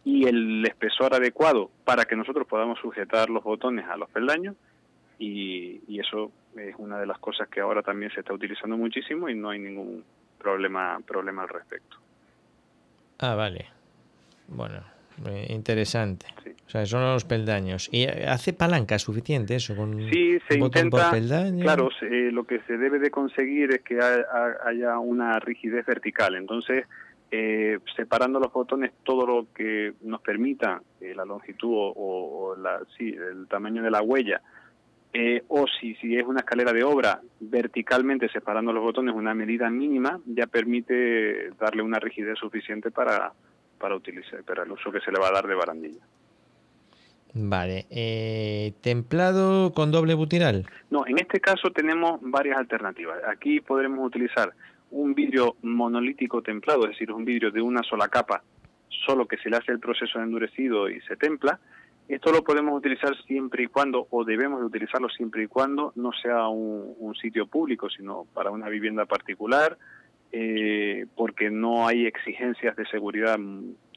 y 0.04 0.28
el 0.28 0.66
espesor 0.66 1.14
adecuado 1.14 1.72
para 1.86 2.04
que 2.04 2.18
nosotros 2.18 2.46
podamos 2.46 2.78
sujetar 2.80 3.30
los 3.30 3.44
botones 3.44 3.86
a 3.88 3.96
los 3.96 4.10
peldaños 4.10 4.56
y, 5.20 5.82
y 5.88 6.00
eso 6.00 6.32
es 6.58 6.76
una 6.78 7.00
de 7.00 7.06
las 7.06 7.20
cosas 7.20 7.48
que 7.50 7.62
ahora 7.62 7.82
también 7.82 8.12
se 8.12 8.20
está 8.22 8.34
utilizando 8.34 8.78
muchísimo 8.78 9.30
y 9.30 9.36
no 9.36 9.50
hay 9.50 9.60
ningún 9.60 10.04
problema 10.38 11.00
problema 11.06 11.44
al 11.44 11.50
respecto. 11.50 11.98
Ah, 13.20 13.36
vale. 13.36 13.66
Bueno, 14.48 14.84
eh, 15.28 15.48
interesante. 15.50 16.26
O 16.66 16.70
sea, 16.70 16.86
son 16.86 17.04
los 17.04 17.24
peldaños. 17.24 17.90
¿Y 17.92 18.06
hace 18.06 18.52
palanca 18.54 18.98
suficiente 19.00 19.56
eso? 19.56 19.76
Con 19.76 20.10
sí, 20.10 20.40
se 20.48 20.58
intenta. 20.58 21.12
Claro, 21.62 21.90
lo 22.02 22.44
que 22.46 22.60
se 22.62 22.78
debe 22.78 23.00
de 23.00 23.12
conseguir 23.12 23.72
es 23.72 23.82
que 23.82 24.00
haya 24.00 25.00
una 25.00 25.40
rigidez 25.40 25.86
vertical. 25.86 26.36
Entonces, 26.36 26.86
eh, 27.32 27.80
separando 27.96 28.40
los 28.40 28.52
botones 28.52 28.92
todo 29.04 29.26
lo 29.26 29.48
que 29.54 29.94
nos 30.02 30.22
permita 30.22 30.82
eh, 31.00 31.14
la 31.16 31.26
longitud 31.26 31.72
o, 31.96 32.56
la, 32.58 32.82
sí, 32.98 33.10
el 33.10 33.48
tamaño 33.48 33.82
de 33.84 33.92
la 33.92 34.02
huella 34.02 34.42
eh, 35.14 35.44
o 35.48 35.66
si, 35.68 35.94
si 35.96 36.18
es 36.18 36.26
una 36.26 36.40
escalera 36.40 36.74
de 36.74 36.84
obra 36.84 37.22
verticalmente 37.40 38.30
separando 38.30 38.74
los 38.74 38.84
botones 38.84 39.14
una 39.14 39.36
medida 39.36 39.70
mínima, 39.70 40.20
ya 40.26 40.48
permite 40.48 41.52
darle 41.52 41.84
una 41.84 42.00
rigidez 42.00 42.40
suficiente 42.40 42.90
para, 42.90 43.32
para 43.78 43.96
utilizar, 43.96 44.44
para 44.44 44.64
el 44.64 44.72
uso 44.72 44.92
que 44.92 45.02
se 45.02 45.12
le 45.12 45.20
va 45.20 45.28
a 45.28 45.34
dar 45.34 45.48
de 45.48 45.54
barandilla. 45.54 46.02
Vale, 47.36 47.86
eh, 47.90 48.74
¿templado 48.82 49.74
con 49.74 49.92
doble 49.92 50.14
butiral? 50.14 50.66
No, 50.90 51.06
en 51.08 51.20
este 51.20 51.40
caso 51.40 51.72
tenemos 51.72 52.20
varias 52.22 52.58
alternativas. 52.58 53.18
Aquí 53.28 53.60
podremos 53.60 54.06
utilizar 54.06 54.54
un 54.92 55.16
vidrio 55.16 55.56
monolítico 55.64 56.42
templado, 56.42 56.84
es 56.84 56.92
decir, 56.92 57.12
un 57.12 57.26
vidrio 57.26 57.52
de 57.52 57.62
una 57.62 57.82
sola 57.84 58.08
capa, 58.08 58.44
solo 59.06 59.28
que 59.28 59.38
se 59.38 59.50
le 59.50 59.58
hace 59.58 59.72
el 59.72 59.80
proceso 59.80 60.20
de 60.20 60.26
endurecido 60.26 60.90
y 60.90 61.02
se 61.02 61.16
templa, 61.16 61.60
esto 62.08 62.32
lo 62.32 62.44
podemos 62.44 62.78
utilizar 62.78 63.16
siempre 63.26 63.64
y 63.64 63.68
cuando, 63.68 64.08
o 64.10 64.26
debemos 64.26 64.60
de 64.60 64.66
utilizarlo 64.66 65.10
siempre 65.10 65.44
y 65.44 65.48
cuando 65.48 65.94
no 65.96 66.12
sea 66.12 66.48
un, 66.48 67.16
sitio 67.16 67.48
público, 67.48 67.90
sino 67.90 68.26
para 68.34 68.52
una 68.52 68.68
vivienda 68.68 69.06
particular, 69.06 69.78
eh, 70.32 71.06
porque 71.16 71.50
no 71.50 71.88
hay 71.88 72.06
exigencias 72.06 72.76
de 72.76 72.86
seguridad 72.88 73.38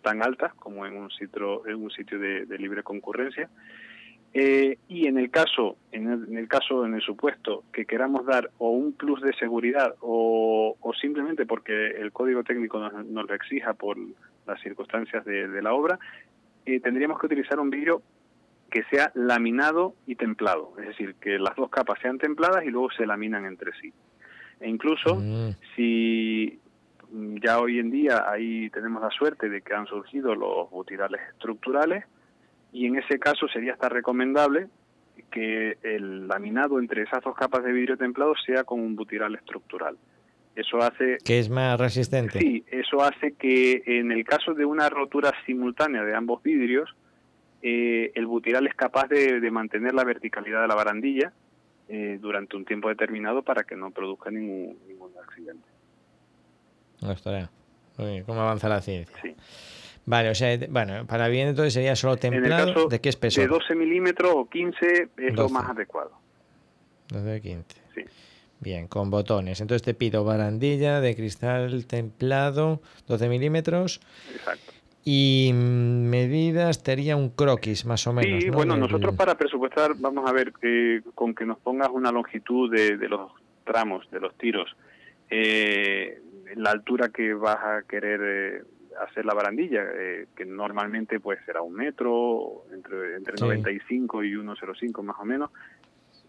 tan 0.03 0.23
altas 0.23 0.55
como 0.55 0.87
en 0.87 0.97
un 0.97 1.11
sitio, 1.11 1.67
en 1.67 1.83
un 1.83 1.91
sitio 1.91 2.19
de, 2.19 2.59
libre 2.59 2.83
concurrencia. 2.83 3.49
Eh, 4.35 4.79
y 4.87 5.07
en 5.07 5.19
el 5.19 5.31
caso, 5.31 5.77
en 5.93 6.37
el, 6.37 6.47
caso, 6.47 6.85
en 6.85 6.95
el 6.95 7.01
supuesto 7.01 7.65
que 7.73 7.87
queramos 7.87 8.27
dar 8.27 8.51
o 8.59 8.71
un 8.71 8.93
plus 8.93 9.23
de 9.23 9.33
seguridad 9.33 9.95
o, 10.01 10.77
simplemente 11.01 11.47
porque 11.47 11.87
el 11.89 12.13
código 12.13 12.45
técnico 12.45 12.79
nos, 12.79 13.07
lo 13.07 13.35
exija 13.35 13.73
por 13.75 13.97
las 14.47 14.61
circunstancias 14.61 15.25
de 15.25 15.63
la 15.63 15.73
obra, 15.73 15.99
eh, 16.67 16.81
tendríamos 16.81 17.19
que 17.19 17.27
utilizar 17.27 17.59
un 17.61 17.71
vidrio 17.71 18.03
que 18.71 18.83
sea 18.91 19.13
laminado 19.15 19.95
y 20.07 20.17
templado, 20.17 20.73
es 20.79 20.89
decir, 20.89 21.15
que 21.21 21.39
las 21.39 21.55
dos 21.57 21.71
capas 21.71 21.99
sean 22.01 22.19
templadas 22.19 22.65
y 22.65 22.71
luego 22.71 22.91
se 22.91 23.07
laminan 23.07 23.47
entre 23.47 23.73
sí. 23.81 23.93
E 24.61 24.69
incluso 24.69 25.17
mm. 25.17 25.51
si 25.75 26.59
ya 27.43 27.61
hoy 27.61 27.79
en 27.79 27.91
día 27.91 28.29
ahí 28.29 28.69
tenemos 28.71 29.03
la 29.03 29.11
suerte 29.11 29.49
de 29.49 29.63
que 29.63 29.75
han 29.75 29.87
surgido 29.87 30.35
los 30.35 30.69
butirales 30.71 31.21
estructurales 31.33 32.05
y 32.73 32.87
en 32.87 32.97
ese 32.97 33.19
caso 33.19 33.47
sería 33.49 33.75
hasta 33.75 33.89
recomendable 33.89 34.69
que 35.31 35.79
el 35.83 36.27
laminado 36.27 36.79
entre 36.79 37.03
esas 37.03 37.23
dos 37.23 37.37
capas 37.37 37.65
de 37.65 37.73
vidrio 37.73 37.97
templado 37.97 38.35
sea 38.45 38.65
con 38.65 38.81
un 38.81 38.97
butiral 38.97 39.35
estructural. 39.35 39.97
Eso 40.57 40.79
hace... 40.79 41.19
Que 41.25 41.39
es 41.39 41.51
más 41.51 41.79
resistente. 41.79 42.39
Sí, 42.41 42.65
eso 42.71 43.03
hace 43.03 43.35
que 43.35 43.83
en 43.87 44.11
el 44.11 44.25
caso 44.25 44.55
de 44.55 44.65
una 44.65 44.89
rotura 44.89 45.33
simultánea 45.45 46.03
de 46.03 46.15
ambos 46.15 46.43
vidrios, 46.43 46.97
eh, 47.63 48.11
el 48.15 48.27
butiral 48.27 48.67
es 48.67 48.75
capaz 48.75 49.07
de, 49.09 49.51
mantener 49.51 49.95
la 49.95 50.03
verticalidad 50.05 50.63
de 50.63 50.69
la 50.69 50.75
barandilla 50.75 51.33
eh, 51.89 52.19
durante 52.21 52.57
un 52.57 52.65
tiempo 52.65 52.89
determinado 52.89 53.43
para 53.43 53.65
que 53.65 53.77
no 53.77 53.91
produzca 53.91 54.31
ningún, 54.31 54.79
ningún 54.89 55.13
accidente. 55.23 55.69
No. 57.03 57.15
¿Cómo 58.25 58.41
avanza 58.41 58.69
la 58.69 58.81
ciencia? 58.81 59.17
Sí. 59.23 59.35
Vale, 60.07 60.31
o 60.31 60.35
sea, 60.35 60.57
bueno, 60.71 61.05
para 61.07 61.29
bien 61.29 61.49
entonces 61.49 61.75
sería 61.75 61.97
solo 61.97 62.17
templado. 62.17 62.87
¿De 62.89 63.01
qué 63.01 63.09
espesor? 63.09 63.43
De 63.43 63.49
12 63.49 63.75
milímetros 63.75 64.33
o 64.35 64.49
15 64.49 65.09
es 65.17 65.35
lo 65.35 65.49
más 65.49 65.69
adecuado. 65.69 66.13
12 67.09 67.41
15. 67.41 67.65
Sí. 67.95 68.05
Bien, 68.61 68.89
con 68.89 69.11
botones. 69.11 69.61
Entonces 69.61 69.83
te 69.83 69.95
pido 69.95 70.25
barandilla 70.25 71.01
de 71.01 71.15
cristal 71.15 71.87
templado, 71.87 72.81
12 73.07 73.29
milímetros. 73.29 74.01
Exacto. 74.33 74.73
Y 75.05 75.53
mm, 75.53 76.09
medidas 76.09 76.83
sería 76.85 77.17
un 77.17 77.31
croquis, 77.31 77.85
más 77.85 78.07
o 78.07 78.13
menos. 78.13 78.43
Sí, 78.43 78.51
bueno, 78.51 78.77
nosotros 78.77 79.15
para 79.15 79.37
presupuestar, 79.37 79.93
vamos 79.99 80.29
a 80.29 80.33
ver, 80.33 80.53
que 80.53 81.03
con 81.15 81.35
que 81.35 81.47
nos 81.47 81.59
pongas 81.59 81.91
una 81.91 82.11
longitud 82.11 82.73
de, 82.73 82.97
los 83.09 83.31
tramos, 83.65 84.11
de 84.11 84.19
los 84.19 84.35
tiros, 84.37 84.75
eh, 85.31 86.21
la 86.57 86.71
altura 86.71 87.11
que 87.11 87.35
vas 87.35 87.57
a 87.57 87.83
querer 87.89 88.21
eh, 88.25 88.63
hacer 89.07 89.25
la 89.25 89.35
barandilla, 89.35 89.85
eh, 89.95 90.27
que 90.35 90.45
normalmente 90.45 91.21
pues 91.21 91.39
será 91.47 91.63
un 91.63 91.75
metro, 91.75 92.65
entre, 92.73 93.17
entre 93.17 93.35
95 93.39 94.25
y 94.25 94.33
1,05 94.33 95.03
más 95.03 95.17
o 95.21 95.25
menos, 95.25 95.51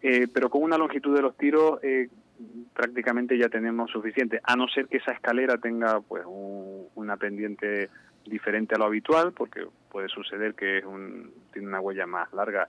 eh, 0.01 0.27
pero 0.34 0.50
con 0.50 0.63
una 0.63 0.77
longitud 0.77 1.16
de 1.16 1.22
los 1.22 1.36
tiros 1.38 1.80
eh, 1.84 2.10
prácticamente 2.74 3.38
ya 3.38 3.50
tenemos 3.50 3.89
suficiente, 3.92 4.39
a 4.44 4.56
no 4.56 4.68
ser 4.68 4.88
que 4.88 4.98
esa 4.98 5.12
escalera 5.12 5.58
tenga 5.58 6.01
pues 6.01 6.24
una 6.96 7.18
pendiente 7.18 7.89
diferente 8.25 8.75
a 8.75 8.77
lo 8.77 8.86
habitual, 8.86 9.32
porque 9.34 9.66
puede 9.89 10.10
suceder 10.10 10.54
que 10.54 10.80
es 10.80 10.86
un, 10.86 11.32
tiene 11.51 11.68
una 11.68 11.80
huella 11.80 12.06
más 12.06 12.32
larga 12.34 12.68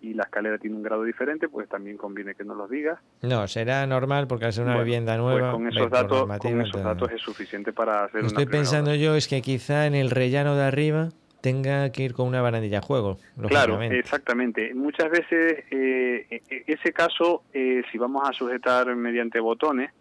y 0.00 0.14
la 0.14 0.22
escalera 0.22 0.56
tiene 0.56 0.76
un 0.76 0.82
grado 0.82 1.04
diferente, 1.04 1.48
pues 1.48 1.68
también 1.68 1.98
conviene 1.98 2.34
que 2.34 2.44
nos 2.44 2.56
lo 2.56 2.66
digas. 2.68 2.98
No, 3.20 3.46
será 3.46 3.86
normal 3.86 4.26
porque 4.26 4.46
al 4.46 4.52
ser 4.52 4.64
una 4.64 4.78
vivienda 4.78 5.18
pues 5.18 5.40
nueva. 5.40 5.52
con 5.52 5.68
esos, 5.68 5.90
datos, 5.90 6.38
con 6.38 6.60
esos 6.62 6.82
datos 6.82 7.10
es 7.12 7.20
suficiente 7.20 7.72
para 7.72 8.04
hacer. 8.04 8.22
Lo 8.22 8.28
estoy 8.28 8.46
pensando 8.46 8.94
yo 8.94 9.14
es 9.14 9.28
que 9.28 9.42
quizá 9.42 9.86
en 9.86 9.94
el 9.94 10.10
rellano 10.10 10.56
de 10.56 10.64
arriba 10.64 11.10
tenga 11.40 11.90
que 11.90 12.02
ir 12.02 12.14
con 12.14 12.26
una 12.26 12.42
barandilla 12.42 12.78
a 12.78 12.82
juego. 12.82 13.18
Claro, 13.48 13.80
exactamente. 13.82 14.74
Muchas 14.74 15.10
veces 15.10 15.64
eh, 15.70 16.26
e, 16.30 16.42
e, 16.48 16.64
ese 16.66 16.92
caso, 16.92 17.42
eh, 17.52 17.82
si 17.90 17.98
vamos 17.98 18.28
a 18.28 18.32
sujetar 18.32 18.94
mediante 18.94 19.40
botones, 19.40 19.92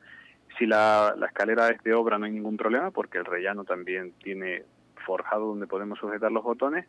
si 0.58 0.66
la, 0.66 1.16
la, 1.18 1.28
escalera 1.28 1.70
es 1.70 1.82
de 1.84 1.94
obra 1.94 2.18
no 2.18 2.26
hay 2.26 2.32
ningún 2.32 2.58
problema 2.58 2.92
porque 2.92 3.18
el 3.18 3.26
rellano 3.26 3.64
también 3.64 4.12
tiene 4.22 4.64
forjado 5.06 5.48
donde 5.48 5.68
podemos 5.68 5.98
sujetar 6.00 6.32
los 6.32 6.44
botones. 6.44 6.86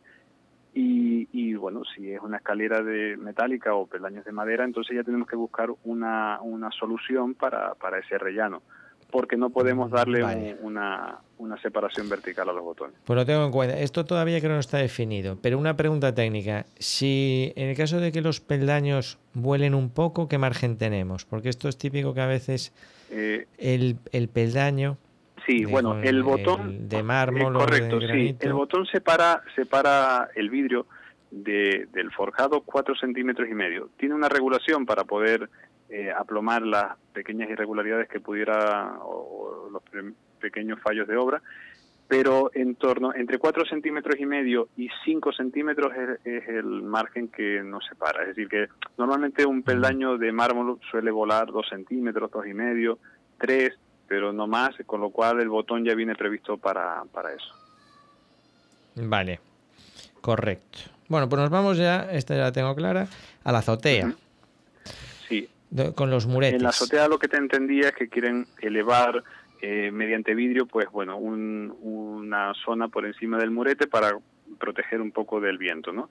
Y, 0.73 1.27
y 1.33 1.55
bueno, 1.55 1.83
si 1.83 2.11
es 2.11 2.21
una 2.21 2.37
escalera 2.37 2.81
de 2.81 3.17
metálica 3.17 3.73
o 3.73 3.87
peldaños 3.87 4.23
de 4.23 4.31
madera, 4.31 4.63
entonces 4.63 4.95
ya 4.95 5.03
tenemos 5.03 5.27
que 5.27 5.35
buscar 5.35 5.69
una, 5.83 6.39
una 6.41 6.71
solución 6.71 7.33
para, 7.35 7.75
para 7.75 7.99
ese 7.99 8.17
rellano 8.17 8.61
porque 9.11 9.37
no 9.37 9.49
podemos 9.49 9.91
darle 9.91 10.23
una, 10.61 11.19
una, 11.37 11.61
separación 11.61 12.09
vertical 12.09 12.49
a 12.49 12.53
los 12.53 12.63
botones. 12.63 12.95
Pues 13.05 13.15
lo 13.15 13.25
tengo 13.25 13.45
en 13.45 13.51
cuenta. 13.51 13.77
Esto 13.77 14.05
todavía 14.05 14.39
creo 14.39 14.51
que 14.51 14.55
no 14.55 14.59
está 14.59 14.77
definido, 14.77 15.37
pero 15.41 15.59
una 15.59 15.75
pregunta 15.75 16.15
técnica. 16.15 16.65
Si 16.79 17.53
en 17.55 17.69
el 17.69 17.77
caso 17.77 17.99
de 17.99 18.11
que 18.11 18.21
los 18.21 18.39
peldaños 18.39 19.19
vuelen 19.33 19.75
un 19.75 19.89
poco, 19.89 20.27
¿qué 20.27 20.37
margen 20.37 20.77
tenemos? 20.77 21.25
Porque 21.25 21.49
esto 21.49 21.67
es 21.67 21.77
típico 21.77 22.13
que 22.13 22.21
a 22.21 22.27
veces 22.27 22.73
eh, 23.11 23.47
el, 23.57 23.97
el, 24.11 24.29
peldaño... 24.29 24.97
Sí, 25.45 25.65
bueno, 25.65 26.01
el 26.01 26.23
botón... 26.23 26.87
de 26.87 27.03
mármol 27.03 27.53
correcto, 27.53 27.99
sí. 28.01 28.37
El 28.39 28.53
botón 28.53 28.85
separa, 28.85 29.41
separa 29.55 30.29
el 30.35 30.49
vidrio 30.49 30.85
de, 31.31 31.87
del 31.91 32.11
forjado 32.11 32.61
4 32.61 32.95
centímetros 32.95 33.49
y 33.49 33.53
medio. 33.53 33.89
Tiene 33.97 34.15
una 34.15 34.29
regulación 34.29 34.85
para 34.85 35.03
poder 35.03 35.49
eh, 35.93 36.09
aplomar 36.09 36.61
las 36.61 36.95
pequeñas 37.11 37.49
irregularidades 37.49 38.07
que 38.07 38.21
pudiera 38.21 38.97
o, 39.01 39.69
los 39.69 39.83
pequeños 40.39 40.79
fallos 40.79 41.05
de 41.05 41.17
obra, 41.17 41.41
pero 42.07 42.49
en 42.53 42.75
torno 42.75 43.13
entre 43.13 43.39
4 43.39 43.65
centímetros 43.65 44.17
y 44.17 44.25
medio 44.25 44.69
y 44.77 44.87
5 45.03 45.33
centímetros 45.33 45.91
es, 46.23 46.47
el 46.47 46.81
margen 46.81 47.27
que 47.27 47.61
nos 47.61 47.85
separa. 47.85 48.21
Es 48.21 48.29
decir, 48.29 48.47
que 48.47 48.67
normalmente 48.97 49.45
un 49.45 49.63
peldaño 49.63 50.17
de 50.17 50.31
mármol 50.31 50.79
suele 50.89 51.11
volar 51.11 51.51
2 51.51 51.67
centímetros, 51.67 52.31
dos 52.31 52.47
y 52.47 52.53
medio, 52.53 52.97
3, 53.37 53.77
pero 54.07 54.31
no 54.31 54.47
más, 54.47 54.69
con 54.85 55.01
lo 55.01 55.09
cual 55.09 55.41
el 55.41 55.49
botón 55.49 55.83
ya 55.83 55.93
viene 55.93 56.15
previsto 56.15 56.57
para, 56.57 57.03
para 57.11 57.33
eso. 57.33 57.53
Vale, 58.95 59.41
correcto. 60.21 60.79
Bueno, 61.09 61.27
pues 61.27 61.41
nos 61.41 61.49
vamos 61.49 61.77
ya, 61.77 62.09
esta 62.13 62.33
ya 62.33 62.43
la 62.43 62.51
tengo 62.53 62.73
clara, 62.75 63.07
a 63.43 63.51
la 63.51 63.57
azotea 63.57 64.13
con 65.95 66.09
los 66.09 66.27
muretes. 66.27 66.55
En 66.55 66.63
la 66.63 66.69
azotea 66.69 67.07
lo 67.07 67.19
que 67.19 67.27
te 67.27 67.37
entendía 67.37 67.89
es 67.89 67.95
que 67.95 68.09
quieren 68.09 68.47
elevar 68.61 69.23
eh, 69.61 69.91
mediante 69.91 70.33
vidrio, 70.33 70.65
pues 70.65 70.89
bueno, 70.91 71.17
una 71.17 72.53
zona 72.65 72.87
por 72.87 73.05
encima 73.05 73.37
del 73.37 73.51
murete 73.51 73.87
para 73.87 74.17
proteger 74.59 75.01
un 75.01 75.11
poco 75.11 75.39
del 75.39 75.57
viento, 75.57 75.93
¿no? 75.93 76.09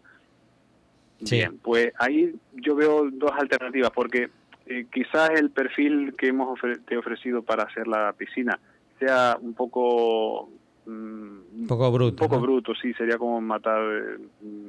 Bien, 1.21 1.59
pues 1.59 1.93
ahí 1.99 2.35
yo 2.55 2.75
veo 2.75 3.11
dos 3.11 3.33
alternativas, 3.37 3.91
porque 3.91 4.31
eh, 4.67 4.87
quizás 4.91 5.31
el 5.31 5.51
perfil 5.51 6.15
que 6.17 6.29
hemos 6.29 6.59
te 6.87 6.97
ofrecido 6.97 7.43
para 7.43 7.65
hacer 7.65 7.87
la 7.87 8.13
piscina 8.15 8.59
sea 8.99 9.37
un 9.41 9.55
poco 9.55 10.49
mm, 10.87 11.61
un 11.61 11.67
poco 11.67 11.91
bruto. 11.91 12.25
Un 12.25 12.31
poco 12.31 12.41
bruto, 12.41 12.73
sí, 12.75 12.95
sería 12.95 13.19
como 13.19 13.41
matar 13.41 13.83
eh, 13.83 14.19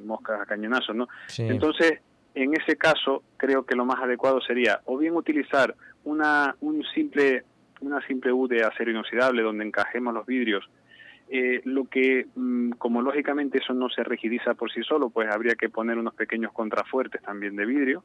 moscas 0.05 0.41
a 0.41 0.45
cañonazos, 0.45 0.95
¿no? 0.95 1.07
Entonces, 1.37 1.99
en 2.35 2.53
ese 2.55 2.77
caso 2.77 3.23
creo 3.37 3.65
que 3.65 3.75
lo 3.75 3.85
más 3.85 3.99
adecuado 3.99 4.41
sería 4.41 4.81
o 4.85 4.97
bien 4.97 5.15
utilizar 5.15 5.75
una, 6.03 6.55
un 6.61 6.83
simple, 6.93 7.43
una 7.81 8.05
simple 8.07 8.31
U 8.31 8.47
de 8.47 8.63
acero 8.63 8.91
inoxidable 8.91 9.41
donde 9.41 9.65
encajemos 9.65 10.13
los 10.13 10.25
vidrios, 10.25 10.69
eh, 11.29 11.61
lo 11.65 11.85
que 11.85 12.27
mm, 12.35 12.71
como 12.71 13.01
lógicamente 13.01 13.59
eso 13.59 13.73
no 13.73 13.89
se 13.89 14.03
rigidiza 14.03 14.53
por 14.53 14.71
sí 14.71 14.81
solo, 14.83 15.09
pues 15.09 15.29
habría 15.29 15.55
que 15.55 15.69
poner 15.69 15.97
unos 15.97 16.13
pequeños 16.13 16.51
contrafuertes 16.51 17.21
también 17.21 17.55
de 17.55 17.65
vidrio. 17.65 18.03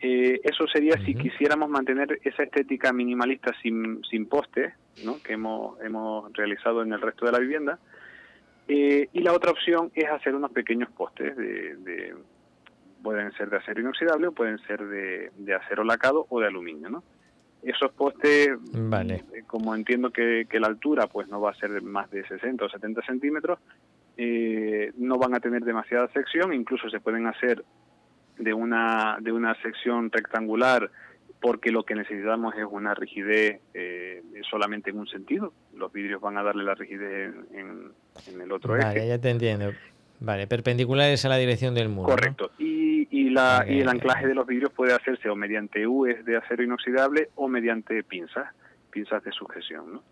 Eh, 0.00 0.40
eso 0.42 0.66
sería 0.66 0.94
si 1.04 1.14
quisiéramos 1.14 1.70
mantener 1.70 2.18
esa 2.24 2.42
estética 2.42 2.92
minimalista 2.92 3.52
sin, 3.62 4.02
sin 4.04 4.26
poste, 4.26 4.74
¿no? 5.04 5.22
que 5.22 5.34
hemos, 5.34 5.80
hemos 5.80 6.32
realizado 6.32 6.82
en 6.82 6.92
el 6.92 7.00
resto 7.00 7.26
de 7.26 7.32
la 7.32 7.38
vivienda. 7.38 7.78
Eh, 8.66 9.08
y 9.12 9.20
la 9.20 9.32
otra 9.32 9.52
opción 9.52 9.92
es 9.94 10.08
hacer 10.10 10.34
unos 10.34 10.50
pequeños 10.50 10.90
postes 10.90 11.36
de 11.36 12.14
pueden 13.02 13.32
ser 13.32 13.50
de 13.50 13.56
acero 13.56 13.80
inoxidable 13.80 14.28
o 14.28 14.32
pueden 14.32 14.58
ser 14.60 14.84
de, 14.86 15.54
acero 15.54 15.84
lacado 15.84 16.26
o 16.28 16.40
de 16.40 16.46
aluminio, 16.46 16.88
¿no? 16.88 17.02
Esos 17.62 17.92
postes, 17.92 18.50
vale. 18.72 19.24
Eh, 19.32 19.44
como 19.46 19.74
entiendo 19.74 20.10
que, 20.10 20.46
la 20.52 20.66
altura 20.66 21.06
pues 21.06 21.28
no 21.28 21.40
va 21.40 21.50
a 21.50 21.54
ser 21.54 21.82
más 21.82 22.10
de 22.10 22.26
60 22.26 22.64
o 22.64 22.68
70 22.68 23.02
centímetros, 23.02 23.58
eh, 24.16 24.92
no 24.96 25.16
van 25.16 25.34
a 25.34 25.40
tener 25.40 25.62
demasiada 25.62 26.08
sección, 26.08 26.52
incluso 26.52 26.90
se 26.90 27.00
pueden 27.00 27.26
hacer 27.26 27.64
de 28.38 28.52
una, 28.52 29.18
de 29.20 29.30
una 29.30 29.54
sección 29.62 30.10
rectangular 30.10 30.90
porque 31.42 31.72
lo 31.72 31.84
que 31.84 31.96
necesitamos 31.96 32.54
es 32.56 32.64
una 32.70 32.94
rigidez 32.94 33.60
eh, 33.74 34.22
solamente 34.48 34.90
en 34.90 34.98
un 34.98 35.08
sentido. 35.08 35.52
Los 35.74 35.92
vidrios 35.92 36.20
van 36.20 36.38
a 36.38 36.42
darle 36.42 36.62
la 36.62 36.74
rigidez 36.76 37.34
en, 37.52 38.40
el 38.40 38.52
otro 38.52 38.74
vale, 38.78 39.08
ya 39.08 39.18
te 39.18 39.28
entiendo. 39.28 39.72
Vale, 40.24 40.46
perpendiculares 40.46 41.24
a 41.24 41.28
la 41.28 41.36
dirección 41.36 41.74
del 41.74 41.88
muro. 41.88 42.10
Correcto. 42.10 42.52
Y, 42.58 43.08
y, 43.10 43.30
la, 43.30 43.66
y 43.68 43.80
el 43.80 43.88
anclaje 43.88 44.28
de 44.28 44.34
los 44.34 44.46
vidrios 44.46 44.70
puede 44.72 44.94
hacerse 44.94 45.28
o 45.28 45.34
mediante 45.34 45.84
U's 45.84 46.24
de 46.24 46.36
acero 46.36 46.62
inoxidable 46.62 47.30
o 47.34 47.48
mediante 47.48 48.04
pinzas, 48.04 48.46
pinzas 48.90 49.24
de 49.24 49.32
sujeción, 49.32 49.94
¿no? 49.94 50.02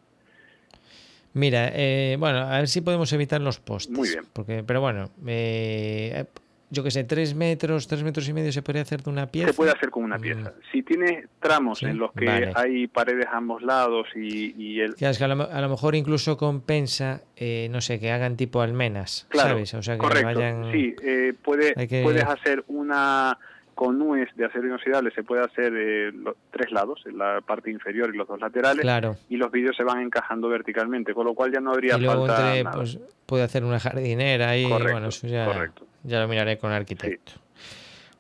Mira, 1.33 1.71
eh, 1.73 2.17
bueno, 2.19 2.39
a 2.39 2.59
ver 2.59 2.67
si 2.67 2.81
podemos 2.81 3.13
evitar 3.13 3.41
los 3.41 3.61
postes. 3.61 3.97
Muy 3.97 4.09
bien. 4.09 4.25
Porque, 4.33 4.65
pero 4.67 4.81
bueno, 4.81 5.11
eh, 5.29 6.25
yo 6.71 6.85
que 6.85 6.91
sé, 6.91 7.05
tres 7.05 7.35
metros, 7.35 7.89
tres 7.89 8.03
metros 8.03 8.29
y 8.29 8.33
medio 8.33 8.53
se 8.53 8.63
podría 8.63 8.83
hacer 8.83 9.03
de 9.03 9.11
una 9.11 9.27
pieza. 9.27 9.49
Se 9.49 9.55
puede 9.55 9.73
hacer 9.73 9.91
con 9.91 10.05
una 10.05 10.19
pieza. 10.19 10.51
Mm. 10.51 10.63
Si 10.73 10.83
tiene 10.83 11.27
tramos 11.41 11.83
en 11.83 11.99
los 11.99 12.13
que 12.13 12.53
hay 12.55 12.87
paredes 12.87 13.27
a 13.27 13.37
ambos 13.39 13.63
lados 13.63 14.07
y, 14.15 14.55
y 14.57 14.81
el... 14.81 14.95
es 14.99 15.19
que 15.19 15.25
a, 15.25 15.29
lo, 15.29 15.69
mejor 15.69 15.95
incluso 15.97 16.37
compensa, 16.37 17.23
eh, 17.37 17.69
no 17.71 17.81
sé, 17.81 17.99
que 17.99 18.13
hagan 18.13 18.37
tipo 18.37 18.63
almenas, 18.63 19.27
¿sabes? 19.33 19.75
O 19.75 19.83
sea, 19.83 19.99
que 19.99 20.23
vayan... 20.23 20.71
Sí, 20.71 20.95
eh, 21.03 21.35
puede, 21.43 21.75
puedes 22.03 22.25
hacer 22.25 22.65
una 22.69 23.37
con 23.81 23.99
nuez 23.99 24.29
de 24.37 24.45
acero 24.45 24.67
inoxidable 24.67 25.11
se 25.11 25.23
puede 25.23 25.43
hacer 25.43 25.73
eh, 25.75 26.13
los 26.13 26.37
tres 26.51 26.71
lados, 26.71 27.03
en 27.07 27.17
la 27.17 27.41
parte 27.41 27.71
inferior 27.71 28.15
y 28.15 28.19
los 28.19 28.29
dos 28.29 28.39
laterales, 28.39 28.83
claro. 28.83 29.17
y 29.31 29.39
los 29.39 29.51
vídeos 29.51 29.75
se 29.75 29.85
van 29.85 30.03
encajando 30.03 30.51
verticalmente, 30.51 31.15
con 31.15 31.25
lo 31.25 31.33
cual 31.33 31.51
ya 31.51 31.61
no 31.61 31.73
habría 31.73 31.97
y 31.97 32.03
luego 32.03 32.29
entre, 32.29 32.65
Pues, 32.65 32.99
puede 33.25 33.43
hacer 33.43 33.65
una 33.65 33.81
jardinera 33.81 34.55
y 34.59 34.67
bueno, 34.67 35.09
eso 35.09 35.27
ya, 35.27 35.73
ya 36.05 36.21
lo 36.21 36.29
miraré 36.29 36.59
con 36.59 36.71
el 36.71 36.77
arquitecto. 36.77 37.33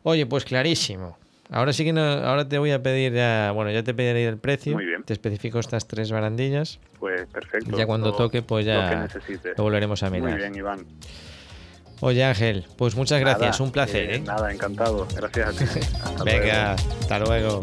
Oye, 0.03 0.27
pues 0.27 0.45
clarísimo. 0.45 1.19
Ahora 1.51 1.73
sí 1.73 1.85
que 1.85 1.93
no, 1.93 2.03
ahora 2.03 2.49
te 2.49 2.59
voy 2.59 2.71
a 2.71 2.81
pedir 2.81 3.13
ya, 3.13 3.51
bueno, 3.53 3.73
ya 3.73 3.83
te 3.83 3.93
pediré 3.93 4.27
el 4.27 4.39
precio. 4.39 4.75
Muy 4.75 4.87
bien. 4.87 5.03
Te 5.03 5.13
especifico 5.13 5.59
estas 5.59 5.87
tres 5.89 6.13
barandillas. 6.13 6.79
Pues 7.01 7.27
perfecto. 7.27 7.77
Ya 7.77 7.87
cuando 7.87 8.13
toque, 8.13 8.43
pues 8.43 8.65
ya 8.65 9.09
lo, 9.57 9.65
volveremos 9.65 10.03
a 10.05 10.11
mirar. 10.11 10.31
Muy 10.31 10.39
bien, 10.39 10.55
Iván. 10.55 10.87
Oye 12.03 12.25
Ángel, 12.25 12.67
pues 12.77 12.95
muchas 12.95 13.21
gracias, 13.21 13.61
un 13.61 13.73
placer. 13.73 14.11
Eh, 14.11 14.17
¿eh? 14.17 14.21
Nada, 14.21 14.51
encantado. 14.53 15.07
Gracias 15.15 15.49
a 15.49 15.53
ti. 15.53 15.65
Venga, 16.25 16.73
hasta 16.73 17.19
luego. 17.19 17.61